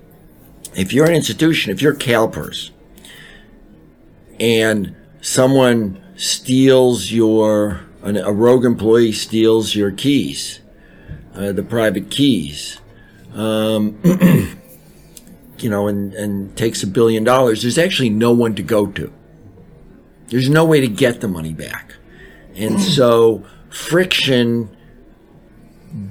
if 0.75 0.93
you're 0.93 1.07
an 1.07 1.15
institution, 1.15 1.73
if 1.73 1.81
you're 1.83 1.95
CalPERS, 1.95 2.71
and 4.41 4.95
someone 5.21 6.03
steals 6.17 7.13
your, 7.13 7.81
a 8.17 8.33
rogue 8.33 8.65
employee 8.65 9.13
steals 9.13 9.75
your 9.75 9.91
keys, 9.91 10.61
uh, 11.35 11.53
the 11.53 11.63
private 11.63 12.11
keys, 12.11 12.81
um, 13.35 13.99
you 15.59 15.71
know, 15.71 15.89
and, 15.89 16.15
and 16.15 16.57
takes 16.57 16.83
a 16.83 16.87
billion 16.87 17.25
dollars, 17.25 17.63
there's 17.63 17.79
actually 17.79 18.11
no 18.11 18.33
one 18.33 18.55
to 18.55 18.63
go 18.63 18.87
to. 18.87 19.13
There's 20.29 20.49
no 20.49 20.65
way 20.65 20.81
to 20.81 20.89
get 20.89 21.21
the 21.21 21.29
money 21.29 21.55
back. 21.55 21.95
And 22.55 22.81
so 22.97 23.45
friction 23.71 24.75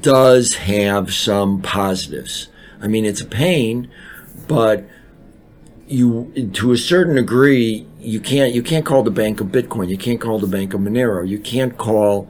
does 0.02 0.56
have 0.56 1.14
some 1.14 1.62
positives. 1.62 2.50
I 2.82 2.88
mean, 2.88 3.06
it's 3.06 3.22
a 3.22 3.26
pain, 3.26 3.90
but 4.48 4.88
you, 5.88 6.52
to 6.54 6.71
a 6.71 6.78
certain 6.78 7.15
degree, 7.15 7.88
you 8.00 8.19
can't, 8.19 8.54
you 8.54 8.62
can't 8.62 8.86
call 8.86 9.04
the 9.04 9.12
bank 9.12 9.39
of 9.39 9.47
Bitcoin. 9.47 9.89
You 9.89 9.97
can't 9.97 10.19
call 10.19 10.39
the 10.39 10.47
bank 10.47 10.73
of 10.73 10.82
Monero. 10.82 11.28
You 11.28 11.39
can't 11.39 11.78
call, 11.78 12.30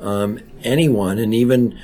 um, 0.00 0.40
anyone. 0.62 1.18
And 1.18 1.34
even, 1.34 1.78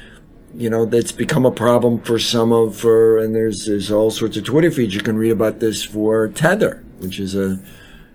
you 0.55 0.69
know, 0.69 0.85
that's 0.85 1.13
become 1.13 1.47
a 1.47 1.51
problem 1.51 2.01
for 2.01 2.19
some 2.19 2.53
of, 2.53 2.77
for, 2.77 3.19
and 3.19 3.35
there's, 3.35 3.67
there's 3.67 3.91
all 3.91 4.11
sorts 4.11 4.37
of 4.37 4.45
Twitter 4.45 4.71
feeds 4.71 4.95
you 4.95 5.01
can 5.01 5.17
read 5.17 5.31
about 5.31 5.61
this 5.61 5.85
for 5.85 6.29
Tether, 6.29 6.85
which 6.99 7.19
is 7.19 7.35
a 7.35 7.63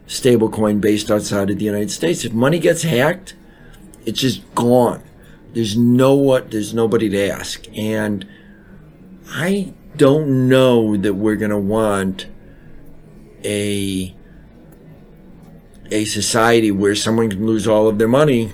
stable 0.05 0.49
coin 0.49 0.79
based 0.79 1.09
outside 1.09 1.49
of 1.49 1.59
the 1.59 1.65
United 1.65 1.91
States. 1.91 2.25
If 2.25 2.33
money 2.33 2.59
gets 2.59 2.83
hacked, 2.83 3.35
it's 4.05 4.21
just 4.21 4.53
gone. 4.55 5.03
There's 5.53 5.77
no 5.77 6.13
what, 6.13 6.51
there's 6.51 6.73
nobody 6.73 7.09
to 7.09 7.29
ask. 7.29 7.65
And 7.75 8.27
I 9.29 9.73
don't 9.95 10.47
know 10.47 10.95
that 10.95 11.15
we're 11.15 11.35
to 11.49 11.57
want 11.57 12.27
a, 13.47 14.13
a 15.89 16.05
society 16.05 16.69
where 16.69 16.95
someone 16.95 17.29
can 17.29 17.47
lose 17.47 17.67
all 17.67 17.87
of 17.87 17.97
their 17.97 18.09
money 18.09 18.51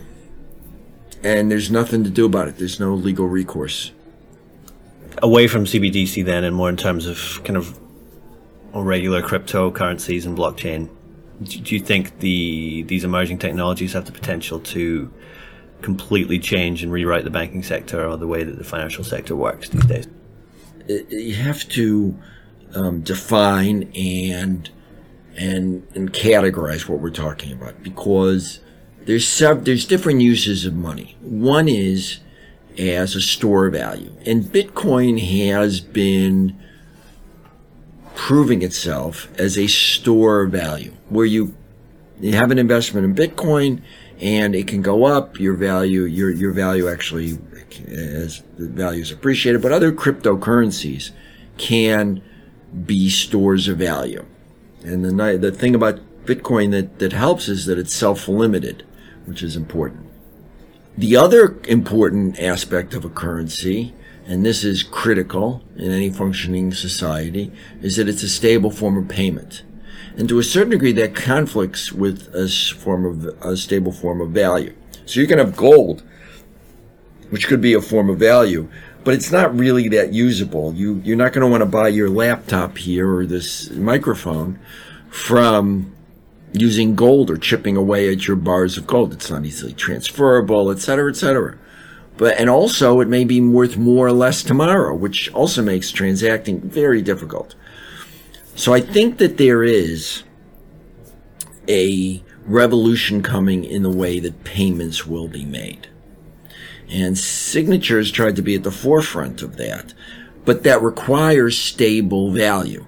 and 1.24 1.50
there's 1.50 1.72
nothing 1.72 2.04
to 2.04 2.10
do 2.10 2.26
about 2.26 2.48
it. 2.48 2.58
There's 2.58 2.80
no 2.80 2.94
legal 2.94 3.28
recourse. 3.28 3.92
Away 5.22 5.48
from 5.48 5.66
CBDC, 5.66 6.24
then, 6.26 6.44
and 6.44 6.56
more 6.56 6.70
in 6.70 6.78
terms 6.78 7.08
of 7.08 7.42
kind 7.44 7.58
of 7.58 7.80
regular 8.74 9.22
cryptocurrencies 9.22 10.26
and 10.26 10.38
blockchain, 10.38 10.90
do 11.44 11.76
you 11.76 11.80
think 11.80 12.20
the 12.20 12.84
these 12.84 13.04
emerging 13.04 13.40
technologies 13.40 13.94
have 13.94 14.06
the 14.06 14.12
potential 14.12 14.60
to 14.60 15.12
completely 15.82 16.40
change 16.40 16.84
and 16.84 16.92
rewrite 16.92 17.24
the 17.24 17.30
banking 17.30 17.64
sector 17.64 18.06
or 18.06 18.18
the 18.18 18.28
way 18.28 18.44
that 18.44 18.58
the 18.58 18.64
financial 18.64 19.04
sector 19.04 19.36
works 19.36 19.70
these 19.70 19.86
days? 19.86 20.08
You 20.88 21.36
have 21.36 21.68
to 21.70 22.18
um, 22.76 23.02
define 23.02 23.92
and 23.96 24.70
and 25.38 25.88
and 25.96 26.14
categorize 26.14 26.88
what 26.88 27.00
we're 27.00 27.10
talking 27.10 27.52
about 27.52 27.82
because 27.84 28.60
there's 29.06 29.28
sub, 29.28 29.66
there's 29.66 29.86
different 29.86 30.22
uses 30.22 30.66
of 30.66 30.74
money. 30.74 31.18
One 31.22 31.68
is 31.68 32.20
as 32.78 33.16
a 33.16 33.22
store 33.22 33.70
value, 33.70 34.16
and 34.26 34.44
Bitcoin 34.44 35.20
has 35.48 35.80
been 35.80 36.60
proving 38.16 38.62
itself 38.62 39.28
as 39.40 39.58
a 39.58 39.68
store 39.68 40.46
value 40.46 40.94
where 41.10 41.26
you 41.26 41.56
you 42.20 42.34
have 42.34 42.52
an 42.52 42.60
investment 42.60 43.06
in 43.06 43.16
Bitcoin 43.16 43.82
and 44.22 44.56
it 44.56 44.68
can 44.68 44.82
go 44.82 45.04
up. 45.04 45.40
Your 45.40 45.54
value, 45.56 46.04
your 46.04 46.30
your 46.30 46.52
value 46.52 46.88
actually 46.88 47.38
as 47.88 48.44
the 48.58 48.68
value 48.68 49.02
is 49.02 49.12
appreciated, 49.12 49.62
but 49.62 49.72
other 49.72 49.92
cryptocurrencies 49.92 51.12
can 51.58 52.22
be 52.86 53.10
stores 53.10 53.68
of 53.68 53.78
value. 53.78 54.26
And 54.84 55.06
the 55.06 55.38
the 55.38 55.52
thing 55.52 55.76
about 55.76 56.00
Bitcoin 56.26 56.72
that 56.72 57.00
that 57.00 57.14
helps 57.14 57.48
is 57.48 57.66
that 57.66 57.78
it's 57.78 57.94
self 57.94 58.28
limited 58.28 58.84
which 59.26 59.44
is 59.44 59.56
important. 59.56 60.10
The 60.98 61.16
other 61.16 61.58
important 61.68 62.40
aspect 62.40 62.94
of 62.94 63.04
a 63.04 63.10
currency, 63.10 63.94
and 64.28 64.46
this 64.46 64.64
is 64.64 64.84
critical 64.84 65.64
in 65.76 65.92
any 65.92 66.10
functioning 66.10 66.72
society, 66.74 67.52
is 67.82 67.96
that 67.96 68.08
it's 68.08 68.24
a 68.24 68.30
stable 68.30 68.70
form 68.70 68.98
of 68.98 69.08
payment. 69.08 69.64
And 70.16 70.30
to 70.30 70.38
a 70.38 70.44
certain 70.44 70.72
degree, 70.72 70.92
that 70.94 71.16
conflicts 71.16 71.92
with 71.92 72.34
a 72.36 72.48
form 72.48 73.06
of 73.06 73.26
a 73.44 73.58
stable 73.58 73.92
form 73.92 74.22
of 74.22 74.30
value. 74.30 74.76
So 75.06 75.20
you 75.20 75.28
can 75.28 75.40
have 75.40 75.56
gold, 75.56 76.04
which 77.32 77.48
could 77.48 77.62
be 77.62 77.74
a 77.74 77.82
form 77.82 78.10
of 78.10 78.20
value, 78.20 78.70
but 79.04 79.14
it's 79.14 79.32
not 79.32 79.58
really 79.58 79.88
that 79.90 80.14
usable. 80.14 80.74
You 80.74 81.02
you're 81.04 81.18
not 81.18 81.34
going 81.34 81.46
to 81.46 81.52
want 81.52 81.62
to 81.62 81.70
buy 81.70 81.90
your 81.90 82.10
laptop 82.10 82.78
here 82.78 83.10
or 83.10 83.26
this 83.26 83.70
microphone 83.72 84.60
from 85.10 85.94
using 86.54 86.96
gold 86.96 87.30
or 87.30 87.38
chipping 87.38 87.76
away 87.76 88.12
at 88.12 88.28
your 88.28 88.36
bars 88.36 88.78
of 88.78 88.88
gold. 88.88 89.14
It's 89.14 89.30
not 89.30 89.46
easily 89.46 89.74
transferable, 89.74 90.72
et 90.72 90.80
cetera, 90.80 91.10
et 91.10 91.16
cetera. 91.16 91.58
But, 92.16 92.40
and 92.40 92.50
also 92.50 93.00
it 93.00 93.08
may 93.08 93.24
be 93.24 93.42
worth 93.42 93.76
more 93.76 94.06
or 94.06 94.12
less 94.12 94.44
tomorrow, 94.44 94.94
which 94.96 95.34
also 95.34 95.64
makes 95.64 95.92
transacting 95.92 96.62
very 96.62 97.02
difficult. 97.02 97.56
So 98.56 98.72
I 98.72 98.82
think 98.82 99.18
that 99.18 99.38
there 99.38 99.64
is 99.64 100.24
a 101.68 102.24
revolution 102.46 103.24
coming 103.24 103.64
in 103.64 103.82
the 103.82 103.90
way 103.90 104.20
that 104.20 104.44
payments 104.44 105.08
will 105.08 105.28
be 105.28 105.44
made. 105.44 105.88
And 106.94 107.18
signatures 107.18 108.12
tried 108.12 108.36
to 108.36 108.44
be 108.44 108.54
at 108.54 108.62
the 108.62 108.72
forefront 108.72 109.42
of 109.42 109.58
that, 109.58 109.96
but 110.46 110.62
that 110.62 110.84
requires 110.84 111.58
stable 111.58 112.32
value. 112.32 112.86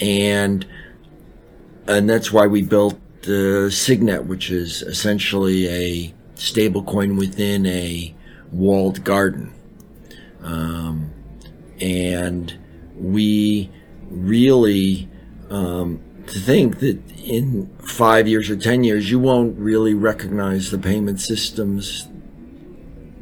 And, 0.00 0.66
and 1.86 2.08
that's 2.08 2.32
why 2.32 2.46
we 2.46 2.62
built 2.62 2.98
the 3.22 3.70
Signet, 3.70 4.24
which 4.24 4.50
is 4.50 4.80
essentially 4.80 5.68
a 5.68 6.14
stablecoin 6.36 7.18
within 7.18 7.66
a 7.66 8.14
walled 8.50 9.04
garden. 9.04 9.52
Um, 10.42 11.12
and 11.82 12.58
we 12.96 13.70
really 14.08 15.10
um, 15.50 16.00
think 16.26 16.78
that 16.78 16.98
in 17.22 17.70
five 17.82 18.26
years 18.26 18.48
or 18.48 18.56
ten 18.56 18.82
years, 18.82 19.10
you 19.10 19.18
won't 19.18 19.58
really 19.58 19.92
recognize 19.92 20.70
the 20.70 20.78
payment 20.78 21.20
systems 21.20 22.08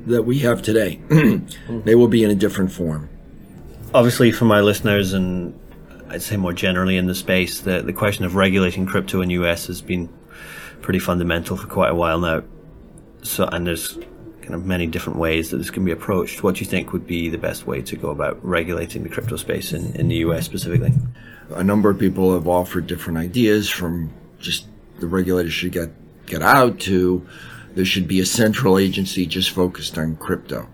that 0.06 0.22
we 0.22 0.40
have 0.40 0.62
today. 0.62 1.00
they 1.68 1.94
will 1.94 2.08
be 2.08 2.24
in 2.24 2.30
a 2.30 2.34
different 2.34 2.72
form. 2.72 3.08
Obviously, 3.94 4.32
for 4.32 4.44
my 4.44 4.60
listeners 4.60 5.12
and 5.12 5.58
I'd 6.08 6.22
say 6.22 6.36
more 6.36 6.52
generally 6.52 6.96
in 6.98 7.06
the 7.06 7.14
space, 7.14 7.60
the, 7.60 7.80
the 7.80 7.92
question 7.92 8.24
of 8.24 8.34
regulating 8.34 8.84
crypto 8.84 9.22
in 9.22 9.30
US 9.30 9.66
has 9.66 9.80
been 9.80 10.08
pretty 10.82 10.98
fundamental 10.98 11.56
for 11.56 11.66
quite 11.66 11.90
a 11.90 11.94
while 11.94 12.18
now. 12.18 12.42
So, 13.22 13.46
and 13.46 13.66
there's 13.66 13.98
kind 14.42 14.54
of 14.54 14.66
many 14.66 14.86
different 14.86 15.18
ways 15.18 15.50
that 15.50 15.56
this 15.56 15.70
can 15.70 15.84
be 15.84 15.92
approached. 15.92 16.42
What 16.42 16.56
do 16.56 16.60
you 16.60 16.66
think 16.66 16.92
would 16.92 17.06
be 17.06 17.30
the 17.30 17.38
best 17.38 17.66
way 17.66 17.80
to 17.82 17.96
go 17.96 18.10
about 18.10 18.44
regulating 18.44 19.04
the 19.04 19.08
crypto 19.08 19.36
space 19.36 19.72
in, 19.72 19.94
in 19.94 20.08
the 20.08 20.16
US 20.16 20.44
specifically? 20.44 20.92
A 21.54 21.64
number 21.64 21.88
of 21.88 21.98
people 21.98 22.34
have 22.34 22.46
offered 22.46 22.86
different 22.86 23.18
ideas 23.18 23.70
from 23.70 24.12
just 24.38 24.66
the 25.00 25.06
regulators 25.06 25.52
should 25.52 25.72
get, 25.72 25.90
get 26.26 26.42
out 26.42 26.78
to 26.80 27.26
there 27.74 27.84
should 27.84 28.08
be 28.08 28.20
a 28.20 28.26
central 28.26 28.78
agency 28.78 29.26
just 29.26 29.50
focused 29.50 29.98
on 29.98 30.16
crypto. 30.16 30.68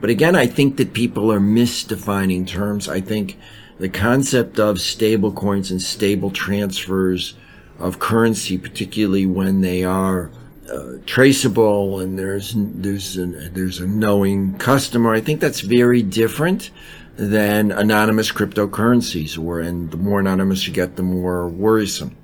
But 0.00 0.10
again, 0.10 0.34
I 0.34 0.46
think 0.46 0.76
that 0.78 0.94
people 0.94 1.30
are 1.32 1.40
misdefining 1.40 2.46
terms. 2.46 2.88
I 2.88 3.00
think 3.00 3.38
the 3.78 3.88
concept 3.88 4.58
of 4.58 4.80
stable 4.80 5.32
coins 5.32 5.70
and 5.70 5.80
stable 5.80 6.30
transfers 6.30 7.34
of 7.78 7.98
currency, 7.98 8.58
particularly 8.58 9.26
when 9.26 9.60
they 9.60 9.84
are 9.84 10.30
uh, 10.70 10.98
traceable 11.04 11.98
and 11.98 12.18
there's 12.18 12.54
there's 12.56 13.16
a, 13.16 13.26
there's 13.26 13.80
a 13.80 13.86
knowing 13.86 14.56
customer. 14.58 15.12
I 15.12 15.20
think 15.20 15.40
that's 15.40 15.60
very 15.60 16.02
different 16.02 16.70
than 17.16 17.72
anonymous 17.72 18.32
cryptocurrencies, 18.32 19.36
where 19.36 19.60
and 19.60 19.90
the 19.90 19.96
more 19.96 20.20
anonymous 20.20 20.66
you 20.66 20.72
get, 20.72 20.96
the 20.96 21.02
more 21.02 21.48
worrisome. 21.48 22.16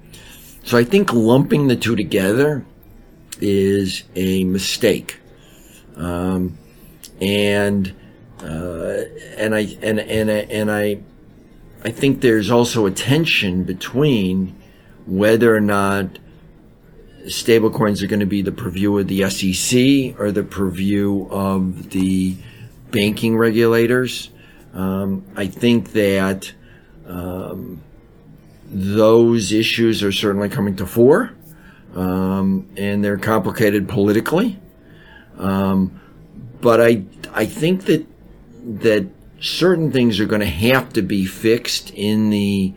So 0.64 0.78
I 0.78 0.84
think 0.84 1.12
lumping 1.12 1.68
the 1.68 1.76
two 1.76 1.96
together 1.96 2.64
is 3.40 4.04
a 4.14 4.44
mistake, 4.44 5.20
um, 5.96 6.56
and 7.20 7.94
uh, 8.40 9.02
and 9.36 9.54
I 9.54 9.76
and 9.82 10.00
and 10.00 10.30
and 10.30 10.70
I 10.70 11.00
I 11.84 11.90
think 11.90 12.20
there's 12.20 12.50
also 12.50 12.86
a 12.86 12.90
tension 12.90 13.64
between 13.64 14.56
whether 15.06 15.54
or 15.54 15.60
not 15.60 16.18
stablecoins 17.26 18.02
are 18.02 18.06
going 18.06 18.20
to 18.20 18.26
be 18.26 18.42
the 18.42 18.52
purview 18.52 18.98
of 18.98 19.08
the 19.08 19.28
SEC 19.30 20.18
or 20.18 20.32
the 20.32 20.42
purview 20.42 21.28
of 21.28 21.90
the 21.90 22.36
banking 22.90 23.36
regulators. 23.36 24.30
Um, 24.74 25.24
I 25.36 25.46
think 25.46 25.92
that 25.92 26.52
um, 27.06 27.82
those 28.64 29.52
issues 29.52 30.02
are 30.02 30.12
certainly 30.12 30.48
coming 30.48 30.76
to 30.76 30.86
fore, 30.86 31.32
um, 31.96 32.68
and 32.76 33.02
they're 33.02 33.16
complicated 33.16 33.88
politically. 33.88 34.60
Um, 35.38 36.00
but 36.60 36.80
I 36.80 37.04
I 37.32 37.46
think 37.46 37.86
that 37.86 38.06
that 38.80 39.06
certain 39.40 39.90
things 39.90 40.20
are 40.20 40.26
going 40.26 40.40
to 40.40 40.46
have 40.46 40.92
to 40.92 41.02
be 41.02 41.24
fixed 41.24 41.90
in 41.90 42.30
the 42.30 42.74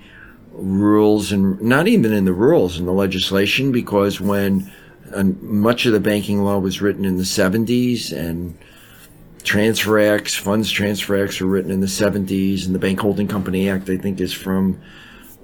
rules 0.51 1.31
and 1.31 1.61
not 1.61 1.87
even 1.87 2.11
in 2.11 2.25
the 2.25 2.33
rules 2.33 2.77
in 2.77 2.85
the 2.85 2.91
legislation 2.91 3.71
because 3.71 4.19
when 4.19 4.69
uh, 5.13 5.23
much 5.23 5.85
of 5.85 5.93
the 5.93 5.99
banking 5.99 6.43
law 6.43 6.59
was 6.59 6.81
written 6.81 7.05
in 7.05 7.15
the 7.15 7.23
70s 7.23 8.11
and 8.11 8.57
transfer 9.43 9.99
acts 9.99 10.35
funds 10.35 10.69
transfer 10.69 11.23
acts 11.23 11.39
were 11.39 11.47
written 11.47 11.71
in 11.71 11.79
the 11.79 11.87
70s 11.87 12.65
and 12.65 12.75
the 12.75 12.79
bank 12.79 12.99
holding 12.99 13.27
company 13.27 13.69
act 13.69 13.89
i 13.89 13.97
think 13.97 14.19
is 14.19 14.33
from 14.33 14.79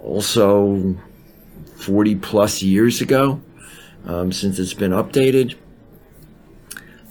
also 0.03 0.95
40 1.77 2.15
plus 2.15 2.61
years 2.61 2.99
ago 2.99 3.39
um, 4.06 4.32
since 4.32 4.60
it's 4.60 4.74
been 4.74 4.91
updated 4.91 5.56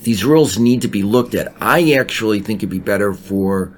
these 0.02 0.24
rules 0.24 0.58
need 0.58 0.82
to 0.82 0.88
be 0.88 1.02
looked 1.02 1.34
at 1.34 1.52
i 1.60 1.92
actually 1.92 2.40
think 2.40 2.60
it'd 2.60 2.70
be 2.70 2.78
better 2.78 3.12
for 3.12 3.76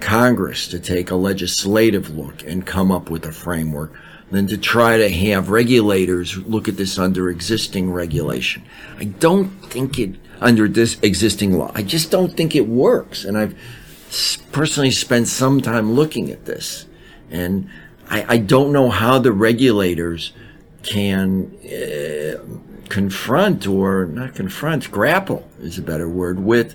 Congress 0.00 0.68
to 0.68 0.78
take 0.78 1.10
a 1.10 1.16
legislative 1.16 2.10
look 2.10 2.44
and 2.44 2.66
come 2.66 2.90
up 2.90 3.10
with 3.10 3.24
a 3.26 3.32
framework 3.32 3.92
than 4.30 4.46
to 4.46 4.58
try 4.58 4.98
to 4.98 5.08
have 5.08 5.50
regulators 5.50 6.36
look 6.36 6.68
at 6.68 6.76
this 6.76 6.98
under 6.98 7.30
existing 7.30 7.90
regulation. 7.90 8.62
I 8.98 9.04
don't 9.04 9.48
think 9.70 9.98
it 9.98 10.16
under 10.40 10.68
this 10.68 10.98
existing 11.02 11.58
law. 11.58 11.72
I 11.74 11.82
just 11.82 12.10
don't 12.10 12.36
think 12.36 12.54
it 12.54 12.68
works. 12.68 13.24
And 13.24 13.36
I've 13.36 13.58
personally 14.52 14.90
spent 14.90 15.28
some 15.28 15.60
time 15.60 15.92
looking 15.92 16.30
at 16.30 16.44
this 16.44 16.86
and 17.30 17.68
I, 18.10 18.34
I 18.34 18.38
don't 18.38 18.72
know 18.72 18.90
how 18.90 19.18
the 19.18 19.32
regulators 19.32 20.32
can 20.82 21.54
uh, 21.64 22.38
confront 22.88 23.66
or 23.66 24.06
not 24.06 24.34
confront, 24.34 24.90
grapple 24.90 25.48
is 25.60 25.78
a 25.78 25.82
better 25.82 26.08
word 26.08 26.40
with 26.40 26.74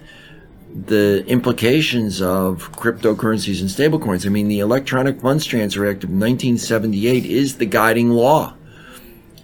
the 0.73 1.23
implications 1.27 2.21
of 2.21 2.71
cryptocurrencies 2.71 3.61
and 3.61 3.69
stablecoins. 3.69 4.25
I 4.25 4.29
mean, 4.29 4.47
the 4.47 4.59
Electronic 4.59 5.21
Funds 5.21 5.45
Transfer 5.45 5.85
Act 5.85 6.03
of 6.03 6.09
1978 6.09 7.25
is 7.25 7.57
the 7.57 7.65
guiding 7.65 8.09
law. 8.09 8.55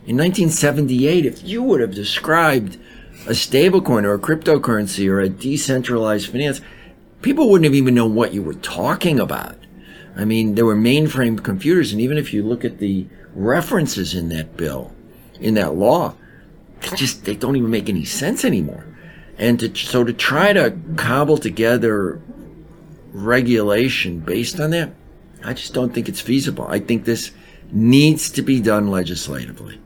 In 0.05 0.17
1978, 0.17 1.25
if 1.25 1.43
you 1.43 1.61
would 1.61 1.81
have 1.81 1.93
described 1.93 2.77
a 3.27 3.31
stablecoin 3.31 4.05
or 4.05 4.13
a 4.13 4.19
cryptocurrency 4.19 5.07
or 5.07 5.19
a 5.19 5.29
decentralized 5.29 6.29
finance, 6.29 6.61
people 7.21 7.49
wouldn't 7.49 7.65
have 7.65 7.75
even 7.75 7.93
known 7.93 8.15
what 8.15 8.33
you 8.33 8.41
were 8.41 8.55
talking 8.55 9.19
about. 9.19 9.55
I 10.15 10.25
mean, 10.25 10.55
there 10.55 10.65
were 10.65 10.75
mainframe 10.75 11.43
computers, 11.43 11.91
and 11.91 12.01
even 12.01 12.17
if 12.17 12.33
you 12.33 12.41
look 12.41 12.65
at 12.65 12.79
the 12.79 13.05
references 13.33 14.13
in 14.13 14.29
that 14.29 14.57
bill, 14.57 14.93
in 15.39 15.53
that 15.55 15.75
law, 15.75 16.15
just 16.95 17.25
they 17.25 17.35
don't 17.35 17.55
even 17.55 17.69
make 17.69 17.89
any 17.89 18.05
sense 18.05 18.45
anymore. 18.45 18.85
And 19.37 19.59
to, 19.59 19.73
so 19.75 20.03
to 20.03 20.13
try 20.13 20.53
to 20.53 20.77
cobble 20.97 21.37
together 21.37 22.21
regulation 23.11 24.19
based 24.19 24.59
on 24.59 24.71
that, 24.71 24.91
I 25.43 25.53
just 25.53 25.73
don't 25.73 25.93
think 25.93 26.09
it's 26.09 26.21
feasible. 26.21 26.67
I 26.67 26.79
think 26.79 27.05
this 27.05 27.31
needs 27.71 28.29
to 28.31 28.41
be 28.41 28.59
done 28.59 28.89
legislatively. 28.89 29.79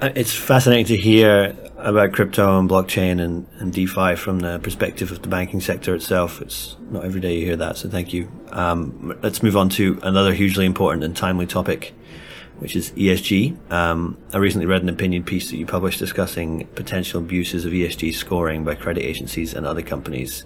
Uh, 0.00 0.10
it's 0.14 0.34
fascinating 0.34 0.86
to 0.86 0.96
hear 0.96 1.56
about 1.78 2.12
crypto 2.12 2.58
and 2.58 2.68
blockchain 2.68 3.20
and, 3.20 3.46
and 3.58 3.72
DeFi 3.72 4.16
from 4.16 4.40
the 4.40 4.58
perspective 4.58 5.10
of 5.10 5.22
the 5.22 5.28
banking 5.28 5.60
sector 5.60 5.94
itself. 5.94 6.40
It's 6.40 6.76
not 6.90 7.04
every 7.04 7.20
day 7.20 7.36
you 7.38 7.46
hear 7.46 7.56
that, 7.56 7.78
so 7.78 7.88
thank 7.88 8.12
you. 8.12 8.30
Um, 8.50 9.18
let's 9.22 9.42
move 9.42 9.56
on 9.56 9.68
to 9.70 9.98
another 10.02 10.34
hugely 10.34 10.66
important 10.66 11.02
and 11.04 11.16
timely 11.16 11.46
topic 11.46 11.94
which 12.58 12.74
is 12.74 12.90
ESG. 12.92 13.70
Um, 13.70 14.18
I 14.32 14.38
recently 14.38 14.66
read 14.66 14.82
an 14.82 14.88
opinion 14.88 15.24
piece 15.24 15.50
that 15.50 15.56
you 15.56 15.66
published 15.66 15.98
discussing 15.98 16.66
potential 16.74 17.20
abuses 17.20 17.64
of 17.64 17.72
ESG 17.72 18.14
scoring 18.14 18.64
by 18.64 18.74
credit 18.74 19.04
agencies 19.04 19.54
and 19.54 19.66
other 19.66 19.82
companies 19.82 20.44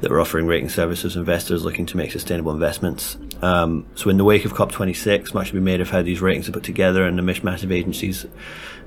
that 0.00 0.10
were 0.10 0.20
offering 0.20 0.46
rating 0.46 0.68
services 0.68 1.14
to 1.14 1.18
investors 1.18 1.64
looking 1.64 1.86
to 1.86 1.96
make 1.96 2.12
sustainable 2.12 2.52
investments. 2.52 3.16
Um, 3.42 3.86
so, 3.94 4.10
in 4.10 4.16
the 4.16 4.24
wake 4.24 4.44
of 4.44 4.52
COP26, 4.52 5.34
much 5.34 5.52
will 5.52 5.60
be 5.60 5.64
made 5.64 5.80
of 5.80 5.90
how 5.90 6.02
these 6.02 6.20
ratings 6.20 6.48
are 6.48 6.52
put 6.52 6.62
together 6.62 7.04
and 7.04 7.18
the 7.18 7.22
mishmash 7.22 7.64
of 7.64 7.72
agencies 7.72 8.26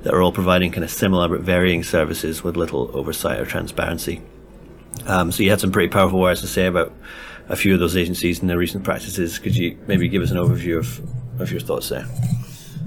that 0.04 0.14
are 0.14 0.22
all 0.22 0.32
providing 0.32 0.72
kind 0.72 0.84
of 0.84 0.92
similar 0.92 1.28
but 1.28 1.42
varying 1.42 1.84
services 1.84 2.44
with 2.44 2.56
little 2.56 2.96
oversight 2.96 3.40
or 3.40 3.46
transparency. 3.46 4.22
Um, 5.06 5.32
so, 5.32 5.44
you 5.44 5.50
had 5.50 5.60
some 5.60 5.72
pretty 5.72 5.90
powerful 5.90 6.20
words 6.20 6.42
to 6.42 6.48
say 6.48 6.66
about 6.66 6.94
a 7.50 7.56
few 7.56 7.74
of 7.74 7.80
those 7.80 7.98
agencies 7.98 8.40
and 8.40 8.50
their 8.50 8.58
recent 8.58 8.84
practices. 8.84 9.38
Could 9.40 9.56
you 9.56 9.78
maybe 9.88 10.08
give 10.08 10.22
us 10.22 10.32
an 10.32 10.38
overview 10.38 10.78
of, 10.78 11.42
of 11.42 11.52
your 11.52 11.60
thoughts 11.60 11.90
there? 11.90 12.06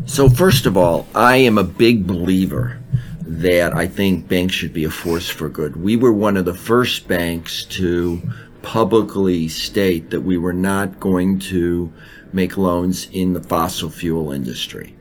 So, 0.06 0.28
first 0.28 0.66
of 0.66 0.76
all, 0.76 1.06
I 1.14 1.38
am 1.38 1.56
a 1.56 1.64
big 1.64 2.06
believer 2.06 2.78
that 3.22 3.74
I 3.74 3.86
think 3.86 4.28
banks 4.28 4.54
should 4.54 4.74
be 4.74 4.84
a 4.84 4.90
force 4.90 5.28
for 5.28 5.48
good. 5.48 5.76
We 5.76 5.96
were 5.96 6.12
one 6.12 6.36
of 6.36 6.44
the 6.44 6.54
first 6.54 7.08
banks 7.08 7.64
to 7.64 8.20
publicly 8.60 9.48
state 9.48 10.10
that 10.10 10.20
we 10.20 10.36
were 10.36 10.52
not 10.52 11.00
going 11.00 11.38
to 11.38 11.90
make 12.34 12.58
loans 12.58 13.08
in 13.12 13.32
the 13.32 13.42
fossil 13.42 13.88
fuel 13.88 14.30
industry. 14.30 14.94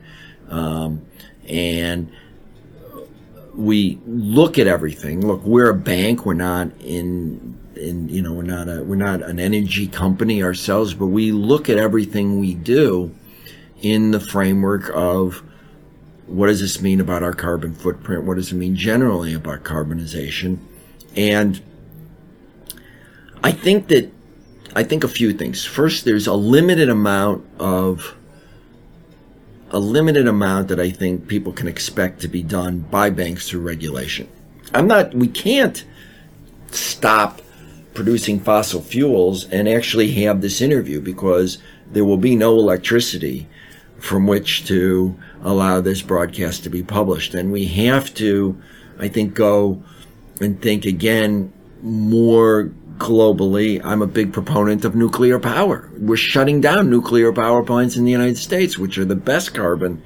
Um, 0.48 1.04
and 1.48 2.10
we 3.54 4.00
look 4.06 4.58
at 4.58 4.66
everything. 4.66 5.26
Look, 5.26 5.44
we're 5.44 5.68
a 5.68 5.74
bank. 5.74 6.24
We're 6.24 6.32
not 6.32 6.70
in, 6.80 7.58
in 7.76 8.08
you 8.08 8.22
know, 8.22 8.32
we're 8.32 8.42
not 8.42 8.68
a, 8.70 8.82
we're 8.82 8.96
not 8.96 9.22
an 9.22 9.38
energy 9.38 9.86
company 9.86 10.42
ourselves, 10.42 10.94
but 10.94 11.06
we 11.06 11.30
look 11.30 11.68
at 11.68 11.76
everything 11.76 12.40
we 12.40 12.54
do 12.54 13.14
in 13.80 14.10
the 14.10 14.20
framework 14.20 14.90
of 14.94 15.42
what 16.26 16.46
does 16.46 16.60
this 16.60 16.80
mean 16.80 17.00
about 17.00 17.22
our 17.22 17.34
carbon 17.34 17.74
footprint? 17.74 18.24
What 18.24 18.36
does 18.36 18.52
it 18.52 18.56
mean 18.56 18.76
generally 18.76 19.34
about 19.34 19.62
carbonization? 19.62 20.58
And 21.16 21.62
I 23.42 23.52
think 23.52 23.88
that 23.88 24.10
I 24.74 24.82
think 24.82 25.04
a 25.04 25.08
few 25.08 25.32
things. 25.32 25.64
First, 25.64 26.04
there's 26.04 26.26
a 26.26 26.34
limited 26.34 26.88
amount 26.88 27.46
of 27.58 28.16
a 29.70 29.78
limited 29.78 30.28
amount 30.28 30.68
that 30.68 30.80
I 30.80 30.90
think 30.90 31.26
people 31.28 31.52
can 31.52 31.68
expect 31.68 32.20
to 32.20 32.28
be 32.28 32.42
done 32.42 32.80
by 32.80 33.10
banks 33.10 33.48
through 33.48 33.62
regulation. 33.62 34.28
I'm 34.72 34.86
not, 34.86 35.14
we 35.14 35.26
can't 35.26 35.84
stop 36.70 37.42
producing 37.92 38.40
fossil 38.40 38.80
fuels 38.80 39.48
and 39.50 39.68
actually 39.68 40.12
have 40.12 40.40
this 40.40 40.60
interview 40.60 41.00
because 41.00 41.58
there 41.90 42.04
will 42.04 42.16
be 42.16 42.36
no 42.36 42.54
electricity 42.54 43.48
from 44.04 44.26
which 44.26 44.66
to 44.66 45.16
allow 45.42 45.80
this 45.80 46.02
broadcast 46.02 46.62
to 46.62 46.68
be 46.68 46.82
published. 46.82 47.32
And 47.32 47.50
we 47.50 47.64
have 47.64 48.12
to, 48.14 48.60
I 48.98 49.08
think, 49.08 49.32
go 49.32 49.82
and 50.42 50.60
think 50.60 50.84
again 50.84 51.50
more 51.80 52.70
globally, 52.98 53.80
I'm 53.82 54.02
a 54.02 54.06
big 54.06 54.32
proponent 54.32 54.84
of 54.84 54.94
nuclear 54.94 55.38
power. 55.38 55.88
We're 55.98 56.16
shutting 56.16 56.60
down 56.60 56.90
nuclear 56.90 57.32
power 57.32 57.62
plants 57.64 57.96
in 57.96 58.04
the 58.04 58.12
United 58.12 58.36
States, 58.36 58.76
which 58.76 58.98
are 58.98 59.06
the 59.06 59.16
best 59.16 59.54
carbon, 59.54 60.02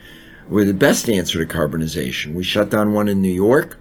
were 0.48 0.64
the 0.64 0.74
best 0.74 1.10
answer 1.10 1.44
to 1.44 1.52
carbonization. 1.52 2.34
We 2.34 2.44
shut 2.44 2.70
down 2.70 2.92
one 2.92 3.08
in 3.08 3.20
New 3.20 3.28
York. 3.32 3.78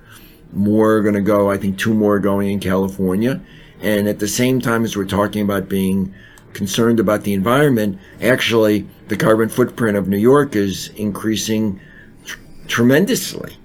More 0.52 0.96
are 0.96 1.04
going 1.04 1.14
to 1.14 1.22
go, 1.22 1.52
I 1.52 1.58
think 1.58 1.78
two 1.78 1.94
more 1.94 2.16
are 2.16 2.20
going 2.20 2.50
in 2.50 2.60
California. 2.60 3.40
And 3.82 4.08
at 4.08 4.18
the 4.18 4.28
same 4.28 4.62
time 4.62 4.84
as 4.84 4.98
we're 4.98 5.06
talking 5.06 5.44
about 5.44 5.70
being 5.70 6.16
concerned 6.58 7.00
about 7.00 7.24
the 7.24 7.34
environment, 7.34 8.00
actually 8.22 8.86
the 9.08 9.16
carbon 9.16 9.48
footprint 9.48 9.96
of 9.96 10.08
New 10.10 10.18
York 10.18 10.56
is 10.56 10.90
increasing 10.96 11.80
tr- 12.26 12.40
tremendously 12.68 13.56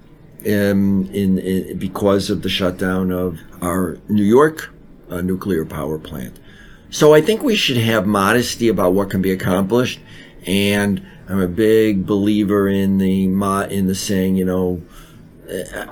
um, 0.46 1.08
in, 1.12 1.38
in, 1.38 1.78
because 1.78 2.30
of 2.30 2.42
the 2.42 2.48
shutdown 2.48 3.10
of 3.10 3.40
our 3.60 3.98
New 4.08 4.22
York 4.22 4.70
a 5.08 5.22
nuclear 5.22 5.64
power 5.64 5.98
plant. 5.98 6.38
So 6.90 7.14
I 7.14 7.20
think 7.20 7.42
we 7.42 7.56
should 7.56 7.78
have 7.78 8.06
modesty 8.06 8.68
about 8.68 8.92
what 8.92 9.10
can 9.10 9.22
be 9.22 9.32
accomplished. 9.32 10.00
And 10.46 11.06
I'm 11.28 11.40
a 11.40 11.48
big 11.48 12.06
believer 12.06 12.68
in 12.68 12.98
the 12.98 13.24
in 13.24 13.86
the 13.86 13.94
saying, 13.94 14.36
you 14.36 14.44
know, 14.44 14.82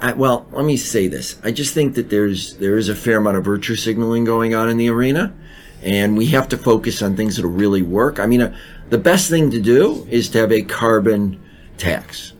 I, 0.01 0.13
well, 0.15 0.47
let 0.53 0.65
me 0.65 0.77
say 0.77 1.09
this. 1.09 1.39
I 1.45 1.53
just 1.53 1.75
think 1.75 1.95
that 1.95 2.11
there's 2.11 2.57
there 2.57 2.77
is 2.77 2.89
a 2.89 2.97
fair 2.97 3.19
amount 3.19 3.37
of 3.37 3.45
virtue 3.45 3.77
signaling 3.77 4.25
going 4.25 4.55
on 4.55 4.69
in 4.69 4.77
the 4.77 4.89
arena, 4.89 5.35
and 5.83 6.17
we 6.17 6.27
have 6.27 6.49
to 6.49 6.59
focus 6.59 7.03
on 7.03 7.17
things 7.17 7.37
that 7.37 7.45
will 7.45 7.53
really 7.53 7.83
work. 7.83 8.19
I 8.19 8.27
mean, 8.27 8.43
uh, 8.43 8.57
the 8.91 8.99
best 8.99 9.31
thing 9.31 9.51
to 9.51 9.61
do 9.61 10.07
is 10.11 10.29
to 10.31 10.39
have 10.39 10.53
a 10.53 10.63
carbon 10.63 11.41
tax, 11.79 12.33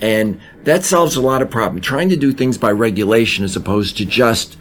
and 0.00 0.40
that 0.64 0.84
solves 0.84 1.16
a 1.16 1.20
lot 1.20 1.42
of 1.42 1.50
problems. 1.50 1.86
Trying 1.86 2.08
to 2.08 2.16
do 2.16 2.32
things 2.32 2.58
by 2.58 2.70
regulation 2.72 3.44
as 3.44 3.56
opposed 3.56 3.96
to 3.98 4.04
just 4.04 4.56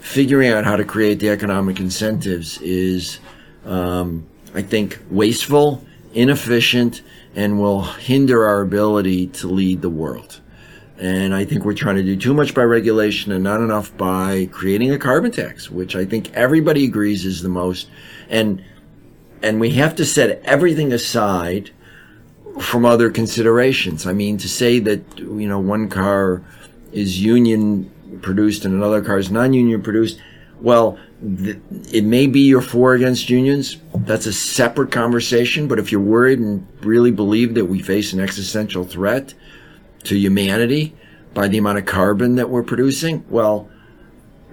figuring 0.00 0.50
out 0.50 0.64
how 0.64 0.76
to 0.76 0.84
create 0.84 1.18
the 1.18 1.28
economic 1.30 1.80
incentives 1.80 2.60
is, 2.60 3.18
um, 3.64 4.26
I 4.54 4.62
think, 4.62 5.00
wasteful, 5.10 5.84
inefficient, 6.14 7.02
and 7.34 7.60
will 7.60 7.82
hinder 7.82 8.46
our 8.46 8.62
ability 8.62 9.26
to 9.28 9.48
lead 9.48 9.82
the 9.82 9.90
world. 9.90 10.40
And 10.98 11.34
I 11.34 11.44
think 11.44 11.64
we're 11.64 11.74
trying 11.74 11.96
to 11.96 12.02
do 12.02 12.16
too 12.16 12.32
much 12.32 12.54
by 12.54 12.62
regulation 12.62 13.30
and 13.32 13.44
not 13.44 13.60
enough 13.60 13.94
by 13.96 14.48
creating 14.50 14.92
a 14.92 14.98
carbon 14.98 15.30
tax, 15.30 15.70
which 15.70 15.94
I 15.94 16.06
think 16.06 16.32
everybody 16.34 16.84
agrees 16.84 17.26
is 17.26 17.42
the 17.42 17.50
most. 17.50 17.88
And, 18.30 18.64
and 19.42 19.60
we 19.60 19.70
have 19.72 19.94
to 19.96 20.06
set 20.06 20.40
everything 20.44 20.92
aside 20.92 21.70
from 22.60 22.86
other 22.86 23.10
considerations. 23.10 24.06
I 24.06 24.14
mean, 24.14 24.38
to 24.38 24.48
say 24.48 24.78
that, 24.80 25.18
you 25.18 25.46
know, 25.46 25.58
one 25.58 25.90
car 25.90 26.42
is 26.92 27.22
union 27.22 27.90
produced 28.22 28.64
and 28.64 28.74
another 28.74 29.02
car 29.02 29.18
is 29.18 29.30
non-union 29.30 29.82
produced, 29.82 30.18
well, 30.62 30.98
th- 31.20 31.58
it 31.92 32.04
may 32.04 32.26
be 32.26 32.40
you're 32.40 32.62
for 32.62 32.94
against 32.94 33.28
unions. 33.28 33.76
That's 33.94 34.24
a 34.24 34.32
separate 34.32 34.90
conversation. 34.90 35.68
But 35.68 35.78
if 35.78 35.92
you're 35.92 36.00
worried 36.00 36.38
and 36.38 36.66
really 36.80 37.10
believe 37.10 37.52
that 37.54 37.66
we 37.66 37.82
face 37.82 38.14
an 38.14 38.20
existential 38.20 38.84
threat 38.84 39.34
to 40.06 40.18
humanity 40.18 40.94
by 41.34 41.48
the 41.48 41.58
amount 41.58 41.78
of 41.78 41.86
carbon 41.86 42.36
that 42.36 42.48
we're 42.48 42.62
producing, 42.62 43.24
well, 43.28 43.68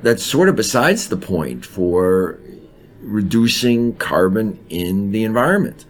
that's 0.02 0.24
sort 0.24 0.50
of 0.50 0.56
besides 0.56 1.08
the 1.08 1.18
point 1.18 1.66
for 1.66 2.40
reducing 3.00 3.96
carbon 3.96 4.64
in 4.70 5.12
the 5.12 5.24
environment. 5.24 5.86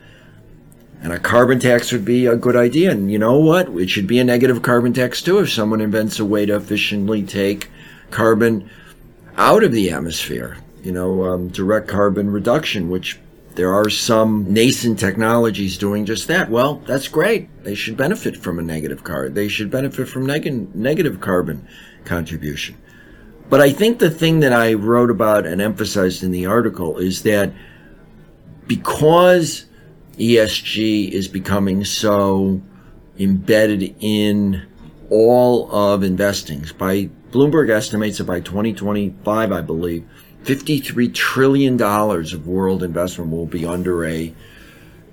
And 1.02 1.12
a 1.12 1.20
carbon 1.20 1.60
tax 1.60 1.92
would 1.92 2.06
be 2.06 2.28
a 2.28 2.36
good 2.36 2.56
idea. 2.56 2.92
And 2.92 3.12
you 3.12 3.20
know 3.20 3.38
what? 3.38 3.70
It 3.70 3.90
should 3.90 4.08
be 4.08 4.20
a 4.20 4.24
negative 4.24 4.62
carbon 4.62 4.94
tax 4.94 5.22
too 5.22 5.40
if 5.40 5.52
someone 5.52 5.82
invents 5.82 6.20
a 6.20 6.26
way 6.26 6.46
to 6.46 6.56
efficiently 6.56 7.24
take 7.24 7.70
carbon 8.10 8.70
out 9.36 9.64
of 9.64 9.72
the 9.72 9.92
atmosphere. 9.92 10.58
You 10.82 10.92
know, 10.92 11.26
um, 11.26 11.48
direct 11.50 11.88
carbon 11.88 12.30
reduction, 12.30 12.90
which 12.90 13.20
there 13.56 13.74
are 13.74 13.90
some 13.90 14.52
nascent 14.52 15.00
technologies 15.00 15.78
doing 15.78 16.06
just 16.06 16.28
that. 16.28 16.50
Well, 16.50 16.76
that's 16.88 17.08
great. 17.08 17.64
They 17.64 17.76
should 17.76 17.98
benefit 17.98 18.38
from 18.38 18.58
a 18.60 18.64
negative 18.64 19.04
carbon. 19.04 19.34
They 19.34 19.48
should 19.48 19.70
benefit 19.70 20.08
from 20.08 20.26
neg- 20.26 20.76
negative 20.76 21.22
carbon 21.22 21.68
contribution. 22.04 22.78
But 23.50 23.62
I 23.62 23.72
think 23.72 24.00
the 24.00 24.10
thing 24.10 24.40
that 24.40 24.54
I 24.54 24.74
wrote 24.74 25.12
about 25.12 25.46
and 25.46 25.62
emphasized 25.62 26.24
in 26.24 26.32
the 26.32 26.48
article 26.48 26.98
is 26.98 27.22
that 27.24 27.54
because 28.66 29.66
ESG 30.18 31.12
is 31.12 31.28
becoming 31.28 31.84
so 31.86 32.62
embedded 33.20 33.96
in 34.00 34.66
all 35.10 35.72
of 35.72 36.04
investing. 36.04 36.66
By 36.78 37.10
Bloomberg 37.32 37.70
estimates 37.70 38.18
that 38.18 38.26
by 38.26 38.40
2025, 38.40 39.52
I 39.52 39.62
believe, 39.62 40.08
$53 40.44 41.14
trillion 41.14 41.82
of 41.82 42.48
world 42.48 42.84
investment 42.84 43.32
will 43.32 43.46
be 43.46 43.66
under 43.66 44.06
a 44.06 44.34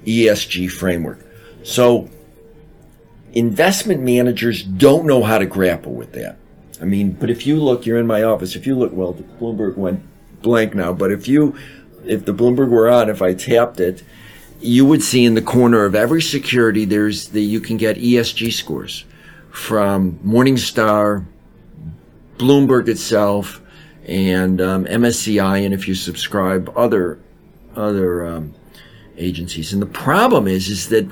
ESG 0.05 0.71
framework. 0.71 1.25
So 1.63 2.09
investment 3.33 4.03
managers 4.03 4.63
don't 4.63 5.07
know 5.07 5.23
how 5.23 5.39
to 5.39 5.47
grapple 5.47 5.93
with 5.93 6.13
that. 6.13 6.37
I 6.81 6.85
mean, 6.85 7.13
but 7.13 7.31
if 7.31 7.47
you 7.47 7.63
look, 7.63 7.85
you're 7.85 7.99
in 7.99 8.07
my 8.07 8.23
office. 8.23 8.57
If 8.57 8.67
you 8.67 8.75
look, 8.75 8.93
well, 8.93 9.13
the 9.13 9.23
Bloomberg 9.23 9.77
went 9.77 10.03
blank 10.43 10.75
now, 10.75 10.93
but 10.93 11.13
if 11.13 11.29
you, 11.29 11.55
if 12.05 12.25
the 12.25 12.33
Bloomberg 12.33 12.71
were 12.71 12.89
on, 12.89 13.11
if 13.11 13.21
I 13.21 13.35
tapped 13.35 13.81
it, 13.81 14.03
you 14.61 14.87
would 14.87 15.03
see 15.03 15.25
in 15.25 15.35
the 15.35 15.43
corner 15.43 15.85
of 15.85 15.95
every 15.95 16.23
security 16.23 16.85
there's 16.85 17.29
the 17.29 17.43
you 17.43 17.61
can 17.61 17.77
get 17.77 17.97
ESG 17.97 18.53
scores 18.53 19.05
from 19.51 20.19
Morningstar, 20.25 21.25
Bloomberg 22.39 22.89
itself, 22.89 23.61
and 24.11 24.61
um, 24.61 24.85
MSCI, 24.87 25.65
and 25.65 25.73
if 25.73 25.87
you 25.87 25.95
subscribe, 25.95 26.71
other 26.77 27.21
other 27.77 28.27
um, 28.27 28.53
agencies. 29.17 29.73
And 29.73 29.81
the 29.81 29.87
problem 29.87 30.49
is, 30.49 30.69
is 30.69 30.89
that 30.89 31.05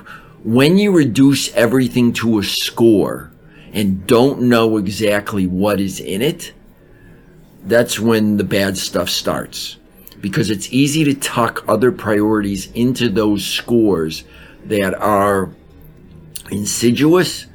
when 0.43 0.77
you 0.77 0.91
reduce 0.91 1.53
everything 1.55 2.11
to 2.13 2.39
a 2.39 2.43
score 2.43 3.31
and 3.71 4.05
don't 4.05 4.41
know 4.41 4.75
exactly 4.75 5.47
what 5.47 5.79
is 5.79 6.01
in 6.01 6.21
it, 6.21 6.51
that's 7.63 7.99
when 7.99 8.35
the 8.35 8.43
bad 8.43 8.77
stuff 8.77 9.09
starts 9.09 9.77
because 10.19 10.49
it's 10.49 10.71
easy 10.73 11.05
to 11.05 11.13
tuck 11.13 11.63
other 11.69 11.93
priorities 11.93 12.69
into 12.73 13.07
those 13.07 13.45
scores 13.45 14.25
that 14.65 14.93
are 14.93 15.49
insidious, 16.51 17.45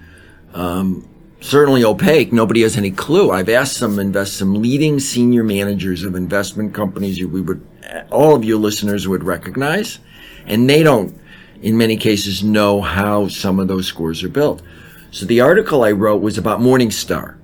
um, 0.55 1.07
certainly 1.45 1.85
opaque. 1.85 2.33
Nobody 2.33 2.63
has 2.63 2.79
any 2.79 2.91
clue. 2.91 3.31
I've 3.31 3.51
asked 3.51 3.77
some 3.77 3.99
invest 3.99 4.39
some 4.39 4.63
leading 4.63 4.99
senior 4.99 5.45
managers 5.45 6.03
of 6.03 6.15
investment 6.15 6.73
companies 6.73 7.23
we 7.23 7.43
would 7.43 7.65
all 8.11 8.35
of 8.35 8.45
you 8.45 8.57
listeners 8.57 9.07
would 9.07 9.23
recognize, 9.23 9.99
and 10.47 10.69
they 10.69 10.83
don't 10.83 11.21
in 11.61 11.77
many 11.77 11.99
cases 11.99 12.43
know 12.43 12.81
how 12.81 13.29
some 13.29 13.61
of 13.61 13.69
those 13.69 13.87
scores 13.87 14.23
are 14.25 14.29
built. 14.31 14.63
So 15.11 15.27
the 15.27 15.43
article 15.43 15.85
I 15.85 15.93
wrote 15.93 16.23
was 16.23 16.39
about 16.39 16.61
Morningstar, 16.61 17.37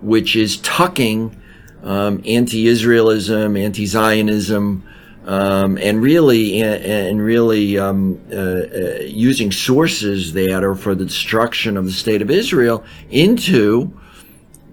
which 0.00 0.36
is 0.36 0.58
tucking 0.58 1.34
um, 1.82 2.22
anti-Israelism, 2.26 3.58
anti-Zionism, 3.58 4.84
um, 5.30 5.78
and 5.78 6.02
really 6.02 6.60
and, 6.60 7.24
really 7.24 7.78
um, 7.78 8.20
uh, 8.32 8.36
uh, 8.36 9.00
using 9.06 9.52
sources 9.52 10.32
that 10.32 10.64
are 10.64 10.74
for 10.74 10.96
the 10.96 11.04
destruction 11.04 11.76
of 11.76 11.84
the 11.84 11.92
state 11.92 12.20
of 12.20 12.32
Israel 12.32 12.82
into 13.10 13.92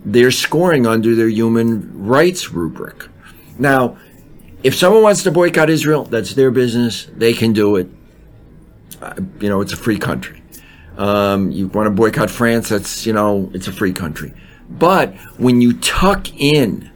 their 0.04 0.32
scoring 0.32 0.88
under 0.88 1.14
their 1.14 1.30
human 1.30 2.08
rights 2.08 2.52
rubric. 2.52 3.08
Now, 3.60 3.98
if 4.64 4.74
someone 4.74 5.04
wants 5.04 5.22
to 5.24 5.32
boycott 5.32 5.70
Israel, 5.70 6.06
that's 6.06 6.34
their 6.34 6.50
business. 6.50 7.08
They 7.16 7.34
can 7.34 7.54
do 7.54 7.76
it. 7.76 7.88
Uh, 9.00 9.14
you 9.40 9.50
know, 9.50 9.62
it's 9.62 9.74
a 9.74 9.78
free 9.78 10.00
country. 10.00 10.42
Um, 10.98 11.52
you 11.52 11.68
want 11.68 11.86
to 11.86 11.92
boycott 11.92 12.32
France, 12.32 12.70
that's, 12.70 13.06
you 13.06 13.14
know, 13.14 13.52
it's 13.54 13.68
a 13.68 13.72
free 13.72 13.94
country. 13.94 14.34
But 14.68 15.14
when 15.38 15.62
you 15.62 15.74
tuck 15.74 16.34
in 16.34 16.90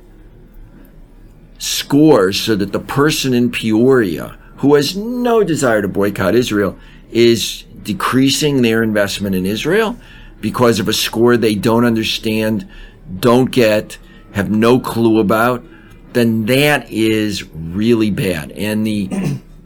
scores 1.62 2.42
so 2.42 2.56
that 2.56 2.72
the 2.72 2.80
person 2.80 3.36
in 3.36 3.52
Peoria 3.52 4.36
who 4.58 4.74
has 4.74 4.96
no 4.96 5.44
desire 5.44 5.82
to 5.82 5.88
boycott 5.88 6.34
Israel 6.34 6.76
is 7.12 7.64
decreasing 7.84 8.62
their 8.62 8.82
investment 8.82 9.36
in 9.36 9.46
Israel 9.46 9.96
because 10.40 10.80
of 10.80 10.88
a 10.88 10.94
score 10.94 11.38
they 11.38 11.54
don't 11.54 11.86
understand, 11.86 12.68
don't 13.20 13.52
get, 13.52 14.00
have 14.34 14.50
no 14.50 14.80
clue 14.80 15.20
about, 15.20 15.64
then 16.14 16.46
that 16.48 16.92
is 16.92 17.44
really 17.54 18.10
bad. 18.10 18.52
And 18.54 18.86
the 18.86 19.08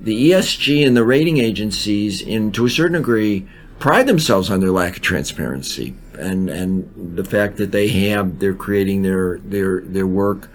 the 0.02 0.32
ESG 0.32 0.86
and 0.86 0.96
the 0.96 1.04
rating 1.04 1.38
agencies, 1.38 2.22
in 2.22 2.52
to 2.52 2.66
a 2.66 2.70
certain 2.70 2.98
degree, 2.98 3.48
pride 3.80 4.06
themselves 4.06 4.52
on 4.52 4.60
their 4.60 4.72
lack 4.72 4.98
of 4.98 5.02
transparency 5.02 5.96
and 6.18 6.50
and 6.50 7.16
the 7.16 7.24
fact 7.24 7.58
that 7.58 7.72
they 7.72 7.88
have 7.88 8.40
they're 8.40 8.54
creating 8.54 9.02
their 9.02 9.40
their 9.40 9.82
their 9.82 10.08
work 10.08 10.50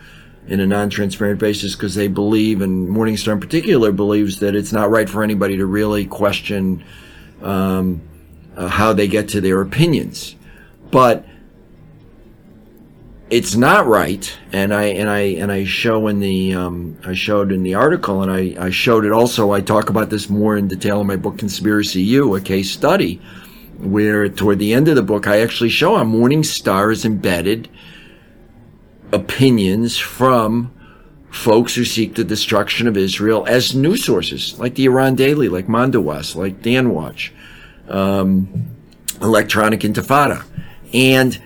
in 0.47 0.61
a 0.61 0.67
non-transparent 0.67 1.39
basis 1.39 1.75
because 1.75 1.95
they 1.95 2.09
believe, 2.09 2.61
and 2.61 2.89
Morningstar 2.89 3.33
in 3.33 3.41
particular 3.41 3.93
believes 3.93 4.41
that 4.41 4.55
it's 4.55 4.73
not 4.73 4.91
right 4.91 5.09
for 5.09 5.23
anybody 5.23 5.57
to 5.57 5.67
really 5.67 6.07
question 6.07 6.85
um, 7.43 8.01
uh, 8.57 8.69
how 8.69 8.93
they 8.93 9.07
get 9.07 9.29
to 9.29 9.41
their 9.41 9.61
opinions. 9.61 10.35
But 10.91 11.25
it's 13.31 13.55
not 13.55 13.87
right, 13.87 14.37
and 14.51 14.75
I 14.75 14.87
and 14.87 15.09
I 15.09 15.21
and 15.21 15.53
I 15.53 15.65
show 15.65 16.09
in 16.09 16.19
the 16.19 16.55
um, 16.55 16.99
I 17.05 17.15
showed 17.15 17.53
in 17.53 17.63
the 17.63 17.75
article, 17.75 18.23
and 18.23 18.31
I, 18.31 18.57
I 18.67 18.71
showed 18.71 19.05
it 19.05 19.13
also. 19.13 19.53
I 19.53 19.61
talk 19.61 19.89
about 19.89 20.11
this 20.11 20.29
more 20.29 20.57
in 20.57 20.67
detail 20.67 21.01
in 21.01 21.07
my 21.07 21.17
book 21.17 21.39
Conspiracy 21.39 22.03
U, 22.03 22.35
a 22.35 22.41
case 22.41 22.73
study, 22.73 23.21
where 23.79 24.29
toward 24.29 24.59
the 24.59 24.75
end 24.75 24.89
of 24.89 24.97
the 24.97 25.03
book 25.03 25.29
I 25.29 25.41
actually 25.43 25.71
show 25.71 25.97
how 25.97 26.03
Morningstar 26.03 26.91
is 26.93 27.05
embedded 27.05 27.69
opinions 29.13 29.99
from 29.99 30.73
folks 31.31 31.75
who 31.75 31.85
seek 31.85 32.15
the 32.15 32.25
destruction 32.25 32.89
of 32.89 32.97
Israel 32.97 33.45
as 33.47 33.75
news 33.75 34.05
sources, 34.05 34.59
like 34.59 34.75
the 34.75 34.85
Iran 34.87 35.15
Daily, 35.15 35.49
like 35.49 35.67
Mondoweiss, 35.67 36.35
like 36.35 36.61
Danwatch, 36.61 37.31
um, 37.89 38.67
Electronic 39.23 39.81
Intifada. 39.81 40.45
And 40.93 41.41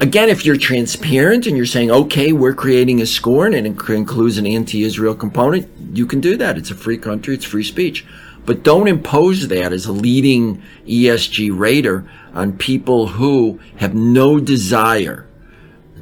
again, 0.00 0.28
if 0.28 0.44
you're 0.44 0.56
transparent 0.56 1.46
and 1.46 1.56
you're 1.56 1.66
saying, 1.66 1.90
okay, 1.90 2.32
we're 2.32 2.54
creating 2.54 3.00
a 3.00 3.06
score 3.06 3.46
and 3.46 3.54
it 3.54 3.66
includes 3.66 4.38
an 4.38 4.46
anti-Israel 4.46 5.14
component, 5.14 5.68
you 5.92 6.06
can 6.06 6.20
do 6.20 6.36
that. 6.36 6.56
It's 6.56 6.70
a 6.70 6.74
free 6.74 6.98
country. 6.98 7.34
It's 7.34 7.44
free 7.44 7.64
speech. 7.64 8.06
But 8.44 8.62
don't 8.62 8.86
impose 8.86 9.48
that 9.48 9.72
as 9.72 9.86
a 9.86 9.92
leading 9.92 10.62
ESG 10.86 11.56
raider 11.58 12.08
on 12.32 12.56
people 12.56 13.08
who 13.08 13.58
have 13.78 13.92
no 13.92 14.38
desire 14.38 15.25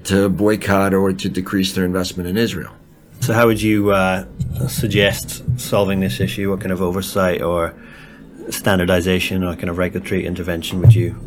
to 0.05 0.29
boycott 0.29 0.95
or 0.95 1.13
to 1.13 1.29
decrease 1.29 1.73
their 1.73 1.85
investment 1.85 2.29
in 2.29 2.37
Israel. 2.37 2.75
So, 3.21 3.33
how 3.33 3.47
would 3.47 3.63
you 3.63 3.91
uh, 3.91 4.27
suggest 4.69 5.43
solving 5.59 6.01
this 6.01 6.21
issue? 6.21 6.51
What 6.51 6.61
kind 6.61 6.73
of 6.73 6.83
oversight 6.83 7.41
or 7.41 7.75
standardization 8.51 9.43
or 9.43 9.55
kind 9.55 9.71
of 9.71 9.79
regulatory 9.79 10.27
intervention 10.27 10.81
would 10.81 10.95
you 10.95 11.19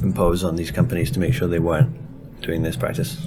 impose 0.00 0.44
on 0.44 0.56
these 0.56 0.70
companies 0.70 1.10
to 1.10 1.20
make 1.20 1.34
sure 1.34 1.48
they 1.48 1.58
weren't 1.58 1.90
doing 2.40 2.62
this 2.62 2.76
practice? 2.76 3.26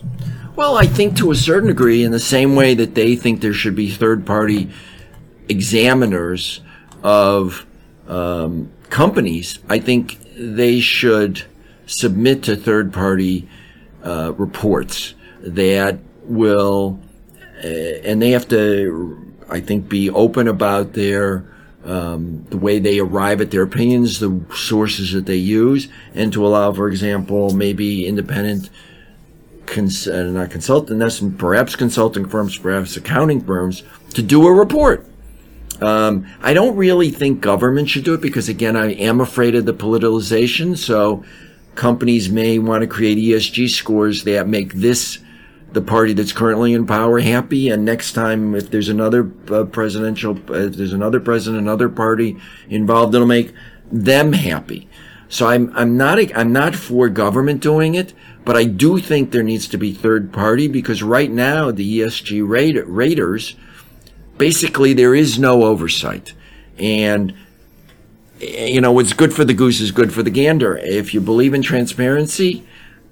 Well, 0.56 0.78
I 0.78 0.86
think 0.86 1.18
to 1.18 1.32
a 1.32 1.36
certain 1.36 1.68
degree, 1.68 2.04
in 2.04 2.12
the 2.12 2.20
same 2.20 2.56
way 2.56 2.76
that 2.76 2.96
they 2.96 3.16
think 3.16 3.42
there 3.42 3.54
should 3.54 3.76
be 3.76 3.90
third 3.90 4.26
party 4.26 4.70
examiners 5.50 6.62
of 7.02 7.66
um, 8.08 8.72
companies, 8.90 9.60
I 9.68 9.80
think 9.80 10.20
they 10.36 10.80
should 10.80 11.44
submit 11.86 12.44
to 12.44 12.56
third 12.56 12.94
party 12.94 13.50
uh, 14.04 14.34
reports 14.38 15.14
that 15.42 16.00
will 16.24 17.00
uh, 17.64 17.68
and 18.04 18.22
they 18.22 18.32
have 18.32 18.48
to, 18.50 19.34
I 19.50 19.62
think, 19.62 19.88
be 19.88 20.10
open 20.10 20.48
about 20.48 20.94
their 20.94 21.46
um, 21.86 22.46
the 22.50 22.58
way 22.58 22.80
they 22.80 23.00
arrive 23.00 23.42
at 23.42 23.52
their 23.52 23.64
opinions, 23.64 24.20
the 24.20 24.42
sources 24.56 25.12
that 25.12 25.26
they 25.26 25.36
use, 25.36 25.90
and 26.14 26.32
to 26.32 26.46
allow, 26.46 26.72
for 26.72 26.88
example, 26.88 27.54
maybe 27.54 28.08
independent, 28.08 28.70
cons- 29.66 30.08
uh, 30.08 30.24
not 30.24 30.50
consultant, 30.50 31.38
perhaps 31.38 31.76
consulting 31.76 32.28
firms, 32.28 32.58
perhaps 32.58 32.96
accounting 32.96 33.42
firms, 33.42 33.84
to 34.14 34.22
do 34.22 34.48
a 34.48 34.54
report. 34.54 35.06
Um, 35.82 36.26
I 36.42 36.54
don't 36.54 36.78
really 36.78 37.12
think 37.12 37.42
government 37.42 37.90
should 37.90 38.06
do 38.06 38.14
it 38.14 38.22
because, 38.22 38.48
again, 38.48 38.78
I 38.78 38.94
am 38.94 39.20
afraid 39.20 39.54
of 39.54 39.66
the 39.66 39.74
politicization. 39.74 40.78
So 40.78 41.26
companies 41.76 42.30
may 42.30 42.60
want 42.60 42.82
to 42.82 42.88
create 42.88 43.18
ESG 43.18 43.70
scores 43.70 44.24
that 44.24 44.48
make 44.48 44.74
this 44.74 45.20
the 45.74 45.82
party 45.82 46.14
that's 46.14 46.32
currently 46.32 46.74
in 46.74 46.86
power 46.86 47.20
happy, 47.20 47.70
and 47.70 47.84
next 47.84 48.14
time 48.14 48.54
if 48.54 48.70
there's 48.70 48.90
another 48.90 49.32
uh, 49.52 49.64
presidential, 49.64 50.38
uh, 50.50 50.68
if 50.68 50.76
there's 50.76 50.94
another 50.94 51.20
president, 51.20 51.62
another 51.62 51.90
party 51.90 52.38
involved, 52.70 53.16
it'll 53.16 53.28
make 53.28 53.54
them 53.92 54.34
happy. 54.34 54.88
So 55.30 55.48
I'm 55.48 55.74
I'm 55.76 55.98
not 55.98 56.20
I'm 56.38 56.54
not 56.54 56.76
for 56.76 57.10
government 57.10 57.62
doing 57.62 57.96
it, 57.96 58.14
but 58.46 58.56
I 58.56 58.66
do 58.66 59.00
think 59.00 59.32
there 59.32 59.42
needs 59.42 59.68
to 59.70 59.78
be 59.78 59.92
third 59.92 60.32
party 60.32 60.68
because 60.68 61.02
right 61.02 61.32
now 61.32 61.72
the 61.72 62.00
ESG 62.00 62.48
rate, 62.48 62.78
raters, 62.88 63.56
basically 64.38 64.94
there 64.94 65.16
is 65.16 65.40
no 65.40 65.64
oversight, 65.64 66.34
and 66.78 67.34
you 68.44 68.82
know 68.82 68.92
what's 68.92 69.14
good 69.14 69.34
for 69.34 69.46
the 69.46 69.54
goose 69.54 69.80
is 69.80 69.92
good 69.92 70.14
for 70.14 70.24
the 70.24 70.32
gander. 70.32 70.78
If 70.78 71.14
you 71.14 71.22
believe 71.22 71.54
in 71.54 71.62
transparency, 71.62 72.64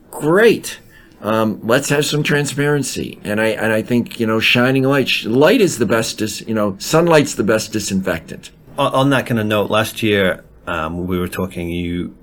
great 0.10 0.80
um, 1.22 1.60
let's 1.64 1.90
have 1.90 2.06
some 2.06 2.24
transparency. 2.24 3.20
And 3.24 3.40
I 3.40 3.48
and 3.48 3.72
I 3.72 3.82
think 3.82 4.20
you 4.20 4.26
know, 4.26 4.40
shining 4.40 4.84
light. 4.84 5.24
Light 5.24 5.62
is 5.62 5.78
the 5.78 5.86
best. 5.86 6.18
Dis, 6.18 6.42
you 6.42 6.54
know, 6.54 6.76
sunlight's 6.80 7.36
the 7.36 7.44
best 7.44 7.72
disinfectant. 7.72 8.52
On, 8.78 9.12
that 9.12 9.28
kind 9.28 9.40
of 9.40 9.46
note, 9.46 9.70
last 9.70 10.02
year 10.02 10.44
um, 10.66 11.06
we 11.06 11.20
were 11.20 11.28
talking. 11.28 11.70
You 11.70 12.16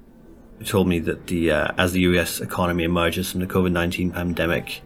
told 0.64 0.88
me 0.88 0.99
that 1.01 1.29
the 1.29 1.53
uh, 1.53 1.73
as 1.79 1.92
the 1.92 2.01
U.S. 2.01 2.40
economy 2.40 2.85
emerges 2.85 3.31
from 3.31 3.40
the 3.40 3.47
COVID 3.47 3.71
nineteen 3.71 4.11
pandemic, 4.11 4.83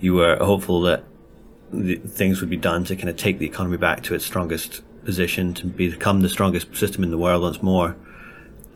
you 0.00 0.14
were 0.14 0.36
hopeful 0.36 0.80
that 0.82 1.04
the, 1.72 1.96
things 1.96 2.40
would 2.40 2.50
be 2.50 2.56
done 2.56 2.84
to 2.84 2.96
kind 2.96 3.08
of 3.08 3.16
take 3.16 3.38
the 3.38 3.46
economy 3.46 3.76
back 3.76 4.02
to 4.04 4.14
its 4.14 4.24
strongest 4.24 4.82
position, 5.04 5.54
to 5.54 5.66
become 5.66 6.20
the 6.20 6.28
strongest 6.28 6.74
system 6.76 7.04
in 7.04 7.10
the 7.10 7.18
world 7.18 7.42
once 7.42 7.62
more. 7.62 7.96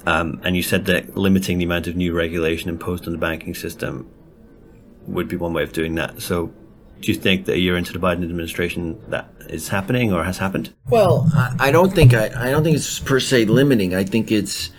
Um, 0.06 0.40
and 0.44 0.56
you 0.56 0.62
said 0.62 0.86
that 0.86 1.16
limiting 1.16 1.58
the 1.58 1.64
amount 1.64 1.86
of 1.86 1.96
new 1.96 2.14
regulation 2.14 2.68
imposed 2.68 3.06
on 3.06 3.12
the 3.12 3.18
banking 3.18 3.54
system 3.54 4.08
would 5.06 5.28
be 5.28 5.36
one 5.36 5.52
way 5.52 5.62
of 5.62 5.72
doing 5.72 5.94
that. 5.96 6.22
So, 6.22 6.52
do 7.00 7.12
you 7.12 7.18
think 7.18 7.46
that 7.46 7.52
a 7.52 7.58
year 7.58 7.76
into 7.76 7.92
the 7.92 7.98
Biden 7.98 8.22
administration 8.24 9.00
that 9.08 9.30
is 9.48 9.68
happening 9.68 10.12
or 10.12 10.24
has 10.24 10.38
happened? 10.38 10.72
Well, 10.88 11.30
I, 11.58 11.70
don't 11.70 11.94
think 11.94 12.12
I, 12.12 12.26
I 12.36 12.50
don't 12.50 12.64
think 12.64 12.76
it's 12.76 12.98
per 12.98 13.20
se 13.20 13.44
limiting. 13.46 13.94
I 13.94 14.04
think 14.04 14.32
it's 14.32 14.70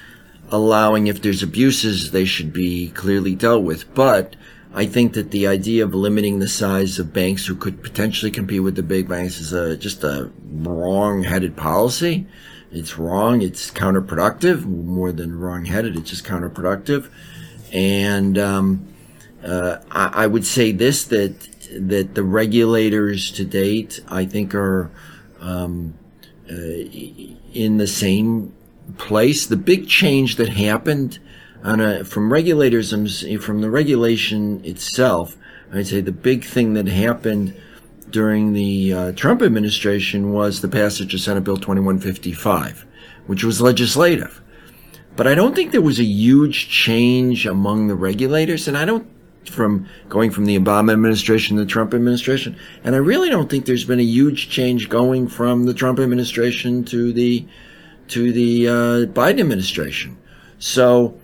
allowing 0.52 1.08
if 1.08 1.22
there's 1.22 1.44
abuses, 1.44 2.12
they 2.12 2.26
should 2.26 2.52
be 2.52 2.90
clearly 2.92 3.36
dealt 3.36 3.64
with. 3.64 3.94
But 3.94 4.36
I 4.74 4.86
think 4.86 5.14
that 5.14 5.32
the 5.32 5.48
idea 5.48 5.84
of 5.84 5.96
limiting 5.96 6.40
the 6.40 6.48
size 6.48 7.00
of 7.00 7.12
banks 7.12 7.46
who 7.46 7.56
could 7.56 7.82
potentially 7.82 8.32
compete 8.32 8.62
with 8.62 8.76
the 8.76 8.84
big 8.84 9.08
banks 9.08 9.40
is 9.40 9.52
a, 9.52 9.76
just 9.76 10.04
a 10.04 10.32
wrong-headed 10.52 11.58
policy. 11.58 12.28
It's 12.72 12.98
wrong. 12.98 13.42
It's 13.42 13.72
counterproductive. 13.72 14.66
More 14.66 15.12
than 15.12 15.40
wrong-headed, 15.40 15.96
it's 15.98 16.12
just 16.12 16.24
counterproductive. 16.24 17.10
And 17.74 18.38
um, 18.38 18.88
uh, 19.44 19.78
I, 19.90 20.24
I, 20.24 20.28
would 20.28 20.46
say 20.46 20.72
this 20.72 21.04
that 21.06 21.40
that 21.72 22.16
the 22.16 22.24
regulators 22.24 23.32
to 23.32 23.46
date, 23.46 24.00
I 24.08 24.26
think, 24.26 24.54
are 24.54 24.92
um, 25.40 25.98
uh, 26.50 26.54
in 26.54 27.78
the 27.78 27.88
same 27.88 28.54
place. 28.98 29.46
The 29.46 29.58
big 29.58 29.88
change 29.88 30.36
that 30.38 30.50
happened 30.50 31.20
on 31.64 31.80
a, 31.80 32.04
from 32.04 32.32
regulators 32.32 32.92
from 33.44 33.62
the 33.62 33.70
regulation 33.70 34.64
itself, 34.64 35.36
I'd 35.74 35.88
say 35.88 36.02
the 36.02 36.12
big 36.12 36.46
thing 36.46 36.74
that 36.74 36.88
happened 36.88 37.56
during 38.10 38.54
the 38.54 38.94
uh, 38.94 39.12
Trump 39.12 39.42
administration 39.42 40.32
was 40.32 40.62
the 40.62 40.68
passage 40.68 41.14
of 41.14 41.20
Senate 41.20 41.44
Bill 41.44 41.58
2155, 41.58 42.86
which 43.28 43.44
was 43.44 43.62
legislative. 43.62 44.42
But 45.16 45.28
I 45.28 45.36
don't 45.36 45.54
think 45.54 45.72
there 45.72 45.82
was 45.82 46.00
a 46.00 46.06
huge 46.06 46.70
change 46.70 47.46
among 47.46 47.88
the 47.88 47.96
regulators, 47.96 48.68
and 48.68 48.78
I 48.78 48.86
don't 48.86 49.08
from 49.50 49.88
going 50.10 50.32
from 50.32 50.46
the 50.46 50.58
Obama 50.58 50.94
administration 50.94 51.58
to 51.58 51.64
the 51.64 51.70
Trump 51.70 51.94
administration. 51.94 52.56
And 52.84 52.96
I 52.96 53.00
really 53.00 53.30
don't 53.30 53.50
think 53.50 53.66
there's 53.66 53.86
been 53.86 54.00
a 54.00 54.04
huge 54.04 54.50
change 54.50 54.90
going 54.90 55.28
from 55.28 55.66
the 55.66 55.74
Trump 55.74 56.00
administration 56.00 56.84
to 56.86 57.12
the 57.12 57.46
to 58.10 58.32
the 58.32 58.68
uh, 58.68 58.72
Biden 59.08 59.40
administration. 59.40 60.18
So 60.58 61.20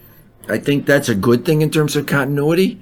I 0.47 0.57
think 0.57 0.85
that's 0.85 1.09
a 1.09 1.15
good 1.15 1.45
thing 1.45 1.61
in 1.61 1.71
terms 1.71 1.95
of 1.95 2.05
continuity. 2.05 2.79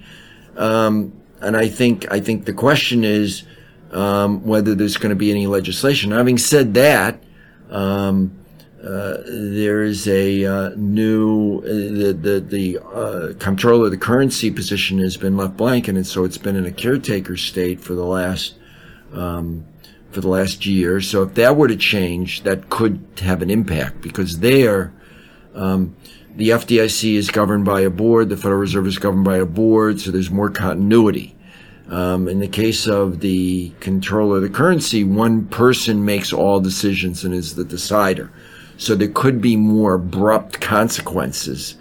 Um, 0.58 1.14
and 1.42 1.58
I 1.58 1.68
think 1.68 2.12
I 2.12 2.20
think 2.20 2.46
the 2.46 2.54
question 2.54 3.04
is 3.04 3.44
um, 3.92 4.46
whether 4.46 4.76
there's 4.76 4.98
going 4.98 5.10
to 5.10 5.16
be 5.16 5.32
any 5.32 5.48
legislation. 5.48 6.12
Having 6.12 6.38
said 6.40 6.74
that, 6.76 7.22
um, 7.70 8.38
uh, 8.84 9.18
there 9.26 9.84
is 9.84 10.08
a 10.08 10.46
uh, 10.46 10.70
new 10.76 11.60
uh, 11.60 11.68
the 11.68 12.14
the 12.14 12.40
the 12.40 12.80
uh, 12.80 13.34
Comptroller 13.40 13.86
of 13.86 13.92
the 13.92 13.98
currency 13.98 14.52
position 14.52 15.00
has 15.00 15.18
been 15.18 15.38
left 15.38 15.58
blank, 15.58 15.88
and 15.88 16.06
so 16.06 16.24
it's 16.24 16.38
been 16.38 16.56
in 16.56 16.66
a 16.66 16.72
caretaker 16.72 17.38
state 17.38 17.80
for 17.80 17.94
the 17.94 18.06
last 18.06 18.56
um, 19.14 19.66
for 20.12 20.22
the 20.22 20.28
last 20.28 20.66
year. 20.66 21.02
So 21.02 21.24
if 21.24 21.34
that 21.36 21.56
were 21.56 21.68
to 21.68 21.78
change, 21.78 22.44
that 22.44 22.70
could 22.70 23.06
have 23.20 23.42
an 23.42 23.50
impact 23.50 24.02
because 24.02 24.40
there. 24.40 24.94
Um, 25.56 25.96
the 26.36 26.50
FDIC 26.50 27.16
is 27.16 27.30
governed 27.30 27.66
by 27.66 27.82
a 27.82 27.90
board, 27.90 28.30
the 28.30 28.38
Federal 28.38 28.60
Reserve 28.60 28.88
is 28.88 28.98
governed 28.98 29.26
by 29.26 29.38
a 29.38 29.46
board, 29.46 30.02
so 30.02 30.12
there's 30.12 30.32
more 30.32 30.50
continuity. 30.50 31.36
Um, 31.90 32.28
in 32.28 32.40
the 32.40 32.48
case 32.48 32.88
of 32.88 33.20
the 33.20 33.72
Comptroller 33.80 34.38
of 34.38 34.44
the 34.44 34.50
currency, 34.50 35.04
one 35.04 35.46
person 35.48 36.04
makes 36.06 36.34
all 36.34 36.60
decisions 36.60 37.24
and 37.24 37.34
is 37.34 37.56
the 37.56 37.64
decider. 37.64 38.32
So 38.78 38.96
there 38.96 39.10
could 39.10 39.42
be 39.42 39.56
more 39.56 39.96
abrupt 39.96 40.60
consequences 40.60 41.76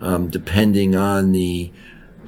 um, 0.00 0.28
depending 0.28 0.94
on 0.94 1.32
the 1.32 1.72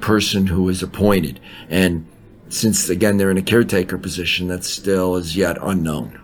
person 0.01 0.47
who 0.47 0.67
is 0.69 0.81
appointed. 0.81 1.39
And 1.69 2.07
since, 2.49 2.89
again, 2.89 3.17
they're 3.17 3.31
in 3.31 3.37
a 3.37 3.43
caretaker 3.43 3.97
position, 3.97 4.47
that 4.47 4.63
still 4.63 5.15
is 5.15 5.35
yet 5.35 5.57
unknown. 5.61 6.19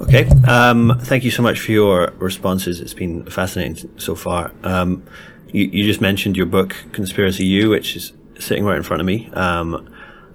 Okay. 0.00 0.28
Um, 0.46 0.98
thank 1.02 1.24
you 1.24 1.30
so 1.30 1.42
much 1.42 1.60
for 1.60 1.72
your 1.72 2.12
responses. 2.18 2.80
It's 2.80 2.94
been 2.94 3.24
fascinating 3.26 3.90
so 3.98 4.14
far. 4.14 4.52
Um, 4.62 5.04
you, 5.48 5.64
you, 5.64 5.84
just 5.84 6.00
mentioned 6.00 6.36
your 6.36 6.46
book, 6.46 6.76
Conspiracy 6.92 7.46
U, 7.46 7.70
which 7.70 7.96
is 7.96 8.12
sitting 8.38 8.64
right 8.64 8.76
in 8.76 8.82
front 8.82 9.00
of 9.00 9.06
me. 9.06 9.30
Um, 9.32 9.88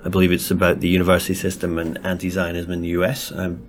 I 0.03 0.09
believe 0.09 0.31
it's 0.31 0.49
about 0.49 0.79
the 0.79 0.89
university 0.89 1.35
system 1.35 1.77
and 1.77 2.03
anti-Zionism 2.03 2.71
in 2.71 2.81
the 2.81 2.89
US. 2.89 3.31
I'm 3.31 3.67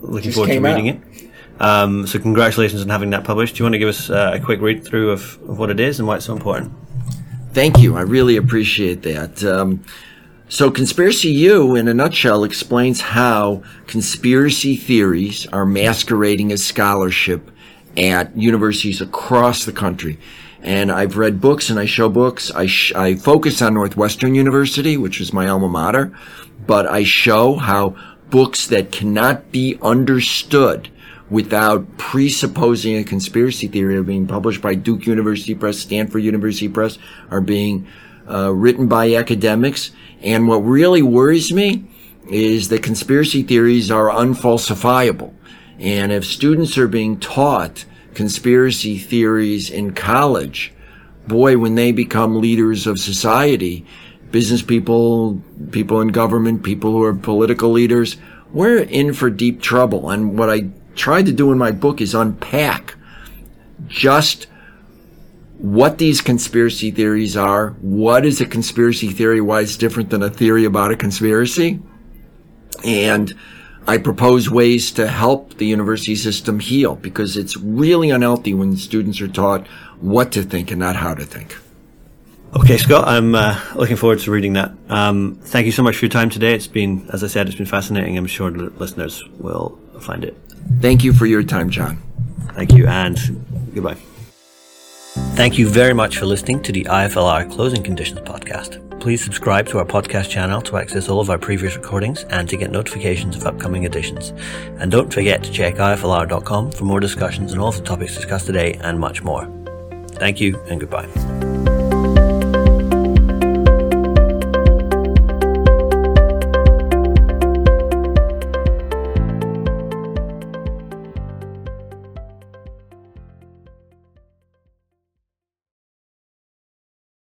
looking 0.00 0.32
forward 0.32 0.48
to 0.48 0.60
reading 0.60 0.90
out. 0.90 0.96
it. 0.96 1.30
Um, 1.60 2.06
so 2.06 2.18
congratulations 2.18 2.82
on 2.82 2.88
having 2.88 3.10
that 3.10 3.22
published. 3.22 3.56
Do 3.56 3.60
you 3.60 3.64
want 3.66 3.74
to 3.74 3.78
give 3.78 3.88
us 3.88 4.10
uh, 4.10 4.32
a 4.34 4.40
quick 4.40 4.60
read 4.60 4.82
through 4.84 5.10
of, 5.10 5.38
of, 5.48 5.58
what 5.58 5.70
it 5.70 5.78
is 5.78 5.98
and 5.98 6.08
why 6.08 6.16
it's 6.16 6.24
so 6.24 6.32
important? 6.32 6.72
Thank 7.52 7.78
you. 7.78 7.96
I 7.96 8.00
really 8.00 8.36
appreciate 8.36 9.02
that. 9.02 9.44
So, 10.52 10.68
Conspiracy 10.68 11.28
U, 11.28 11.76
in 11.76 11.86
a 11.86 11.94
nutshell, 11.94 12.42
explains 12.42 13.00
how 13.00 13.62
conspiracy 13.86 14.74
theories 14.74 15.46
are 15.46 15.64
masquerading 15.64 16.50
as 16.50 16.64
scholarship 16.64 17.52
at 17.96 18.36
universities 18.36 19.00
across 19.00 19.64
the 19.64 19.70
country. 19.70 20.18
And 20.60 20.90
I've 20.90 21.16
read 21.16 21.40
books 21.40 21.70
and 21.70 21.78
I 21.78 21.84
show 21.84 22.08
books. 22.08 22.50
I, 22.50 22.66
sh- 22.66 22.92
I 22.96 23.14
focus 23.14 23.62
on 23.62 23.74
Northwestern 23.74 24.34
University, 24.34 24.96
which 24.96 25.20
is 25.20 25.32
my 25.32 25.46
alma 25.46 25.68
mater, 25.68 26.12
but 26.66 26.84
I 26.84 27.04
show 27.04 27.54
how 27.54 27.94
books 28.28 28.66
that 28.66 28.90
cannot 28.90 29.52
be 29.52 29.78
understood 29.80 30.88
without 31.30 31.96
presupposing 31.96 32.96
a 32.96 33.04
conspiracy 33.04 33.68
theory 33.68 33.96
are 33.96 34.02
being 34.02 34.26
published 34.26 34.62
by 34.62 34.74
Duke 34.74 35.06
University 35.06 35.54
Press, 35.54 35.78
Stanford 35.78 36.24
University 36.24 36.68
Press, 36.68 36.98
are 37.30 37.40
being 37.40 37.86
uh, 38.28 38.52
written 38.52 38.88
by 38.88 39.14
academics. 39.14 39.92
And 40.22 40.48
what 40.48 40.58
really 40.58 41.02
worries 41.02 41.52
me 41.52 41.84
is 42.28 42.68
that 42.68 42.82
conspiracy 42.82 43.42
theories 43.42 43.90
are 43.90 44.08
unfalsifiable. 44.08 45.34
And 45.78 46.12
if 46.12 46.24
students 46.24 46.76
are 46.78 46.88
being 46.88 47.18
taught 47.18 47.84
conspiracy 48.14 48.98
theories 48.98 49.70
in 49.70 49.94
college, 49.94 50.72
boy, 51.26 51.56
when 51.56 51.74
they 51.74 51.92
become 51.92 52.40
leaders 52.40 52.86
of 52.86 53.00
society, 53.00 53.86
business 54.30 54.62
people, 54.62 55.42
people 55.70 56.00
in 56.00 56.08
government, 56.08 56.62
people 56.62 56.92
who 56.92 57.02
are 57.02 57.14
political 57.14 57.70
leaders, 57.70 58.16
we're 58.52 58.78
in 58.78 59.12
for 59.14 59.30
deep 59.30 59.62
trouble. 59.62 60.10
And 60.10 60.38
what 60.38 60.50
I 60.50 60.68
tried 60.94 61.26
to 61.26 61.32
do 61.32 61.50
in 61.52 61.58
my 61.58 61.70
book 61.70 62.00
is 62.00 62.14
unpack 62.14 62.94
just 63.86 64.46
what 65.60 65.98
these 65.98 66.22
conspiracy 66.22 66.90
theories 66.90 67.36
are, 67.36 67.70
what 67.82 68.24
is 68.24 68.40
a 68.40 68.46
conspiracy 68.46 69.08
theory, 69.10 69.42
why 69.42 69.60
it's 69.60 69.76
different 69.76 70.08
than 70.08 70.22
a 70.22 70.30
theory 70.30 70.64
about 70.64 70.90
a 70.90 70.96
conspiracy, 70.96 71.78
and 72.82 73.34
I 73.86 73.98
propose 73.98 74.50
ways 74.50 74.90
to 74.92 75.06
help 75.06 75.54
the 75.58 75.66
university 75.66 76.16
system 76.16 76.60
heal 76.60 76.96
because 76.96 77.36
it's 77.36 77.58
really 77.58 78.08
unhealthy 78.08 78.54
when 78.54 78.76
students 78.78 79.20
are 79.20 79.28
taught 79.28 79.66
what 80.00 80.32
to 80.32 80.42
think 80.42 80.70
and 80.70 80.80
not 80.80 80.96
how 80.96 81.14
to 81.14 81.24
think. 81.24 81.56
Okay, 82.56 82.78
Scott, 82.78 83.06
I'm 83.06 83.34
uh, 83.34 83.60
looking 83.74 83.96
forward 83.96 84.18
to 84.20 84.30
reading 84.30 84.54
that. 84.54 84.72
Um, 84.88 85.38
thank 85.42 85.66
you 85.66 85.72
so 85.72 85.82
much 85.82 85.96
for 85.96 86.06
your 86.06 86.10
time 86.10 86.30
today. 86.30 86.54
It's 86.54 86.66
been, 86.66 87.08
as 87.12 87.22
I 87.22 87.26
said, 87.26 87.46
it's 87.48 87.56
been 87.56 87.66
fascinating. 87.66 88.16
I'm 88.16 88.26
sure 88.26 88.50
the 88.50 88.70
listeners 88.70 89.22
will 89.38 89.78
find 90.00 90.24
it. 90.24 90.36
Thank 90.80 91.04
you 91.04 91.12
for 91.12 91.26
your 91.26 91.42
time, 91.42 91.68
John. 91.68 92.02
Thank 92.54 92.72
you, 92.72 92.86
and 92.86 93.18
goodbye. 93.74 93.98
Thank 95.40 95.56
you 95.56 95.70
very 95.70 95.94
much 95.94 96.18
for 96.18 96.26
listening 96.26 96.62
to 96.64 96.70
the 96.70 96.84
IFLR 96.84 97.50
Closing 97.50 97.82
Conditions 97.82 98.20
podcast. 98.20 99.00
Please 99.00 99.24
subscribe 99.24 99.66
to 99.68 99.78
our 99.78 99.86
podcast 99.86 100.28
channel 100.28 100.60
to 100.60 100.76
access 100.76 101.08
all 101.08 101.18
of 101.18 101.30
our 101.30 101.38
previous 101.38 101.76
recordings 101.76 102.24
and 102.24 102.46
to 102.50 102.58
get 102.58 102.70
notifications 102.70 103.36
of 103.36 103.46
upcoming 103.46 103.84
editions. 103.84 104.34
And 104.78 104.92
don't 104.92 105.10
forget 105.10 105.42
to 105.44 105.50
check 105.50 105.76
iflr.com 105.76 106.72
for 106.72 106.84
more 106.84 107.00
discussions 107.00 107.54
on 107.54 107.58
all 107.58 107.72
the 107.72 107.80
topics 107.80 108.16
discussed 108.16 108.48
today 108.48 108.74
and 108.82 109.00
much 109.00 109.22
more. 109.22 109.50
Thank 110.08 110.42
you 110.42 110.60
and 110.68 110.78
goodbye. 110.78 111.49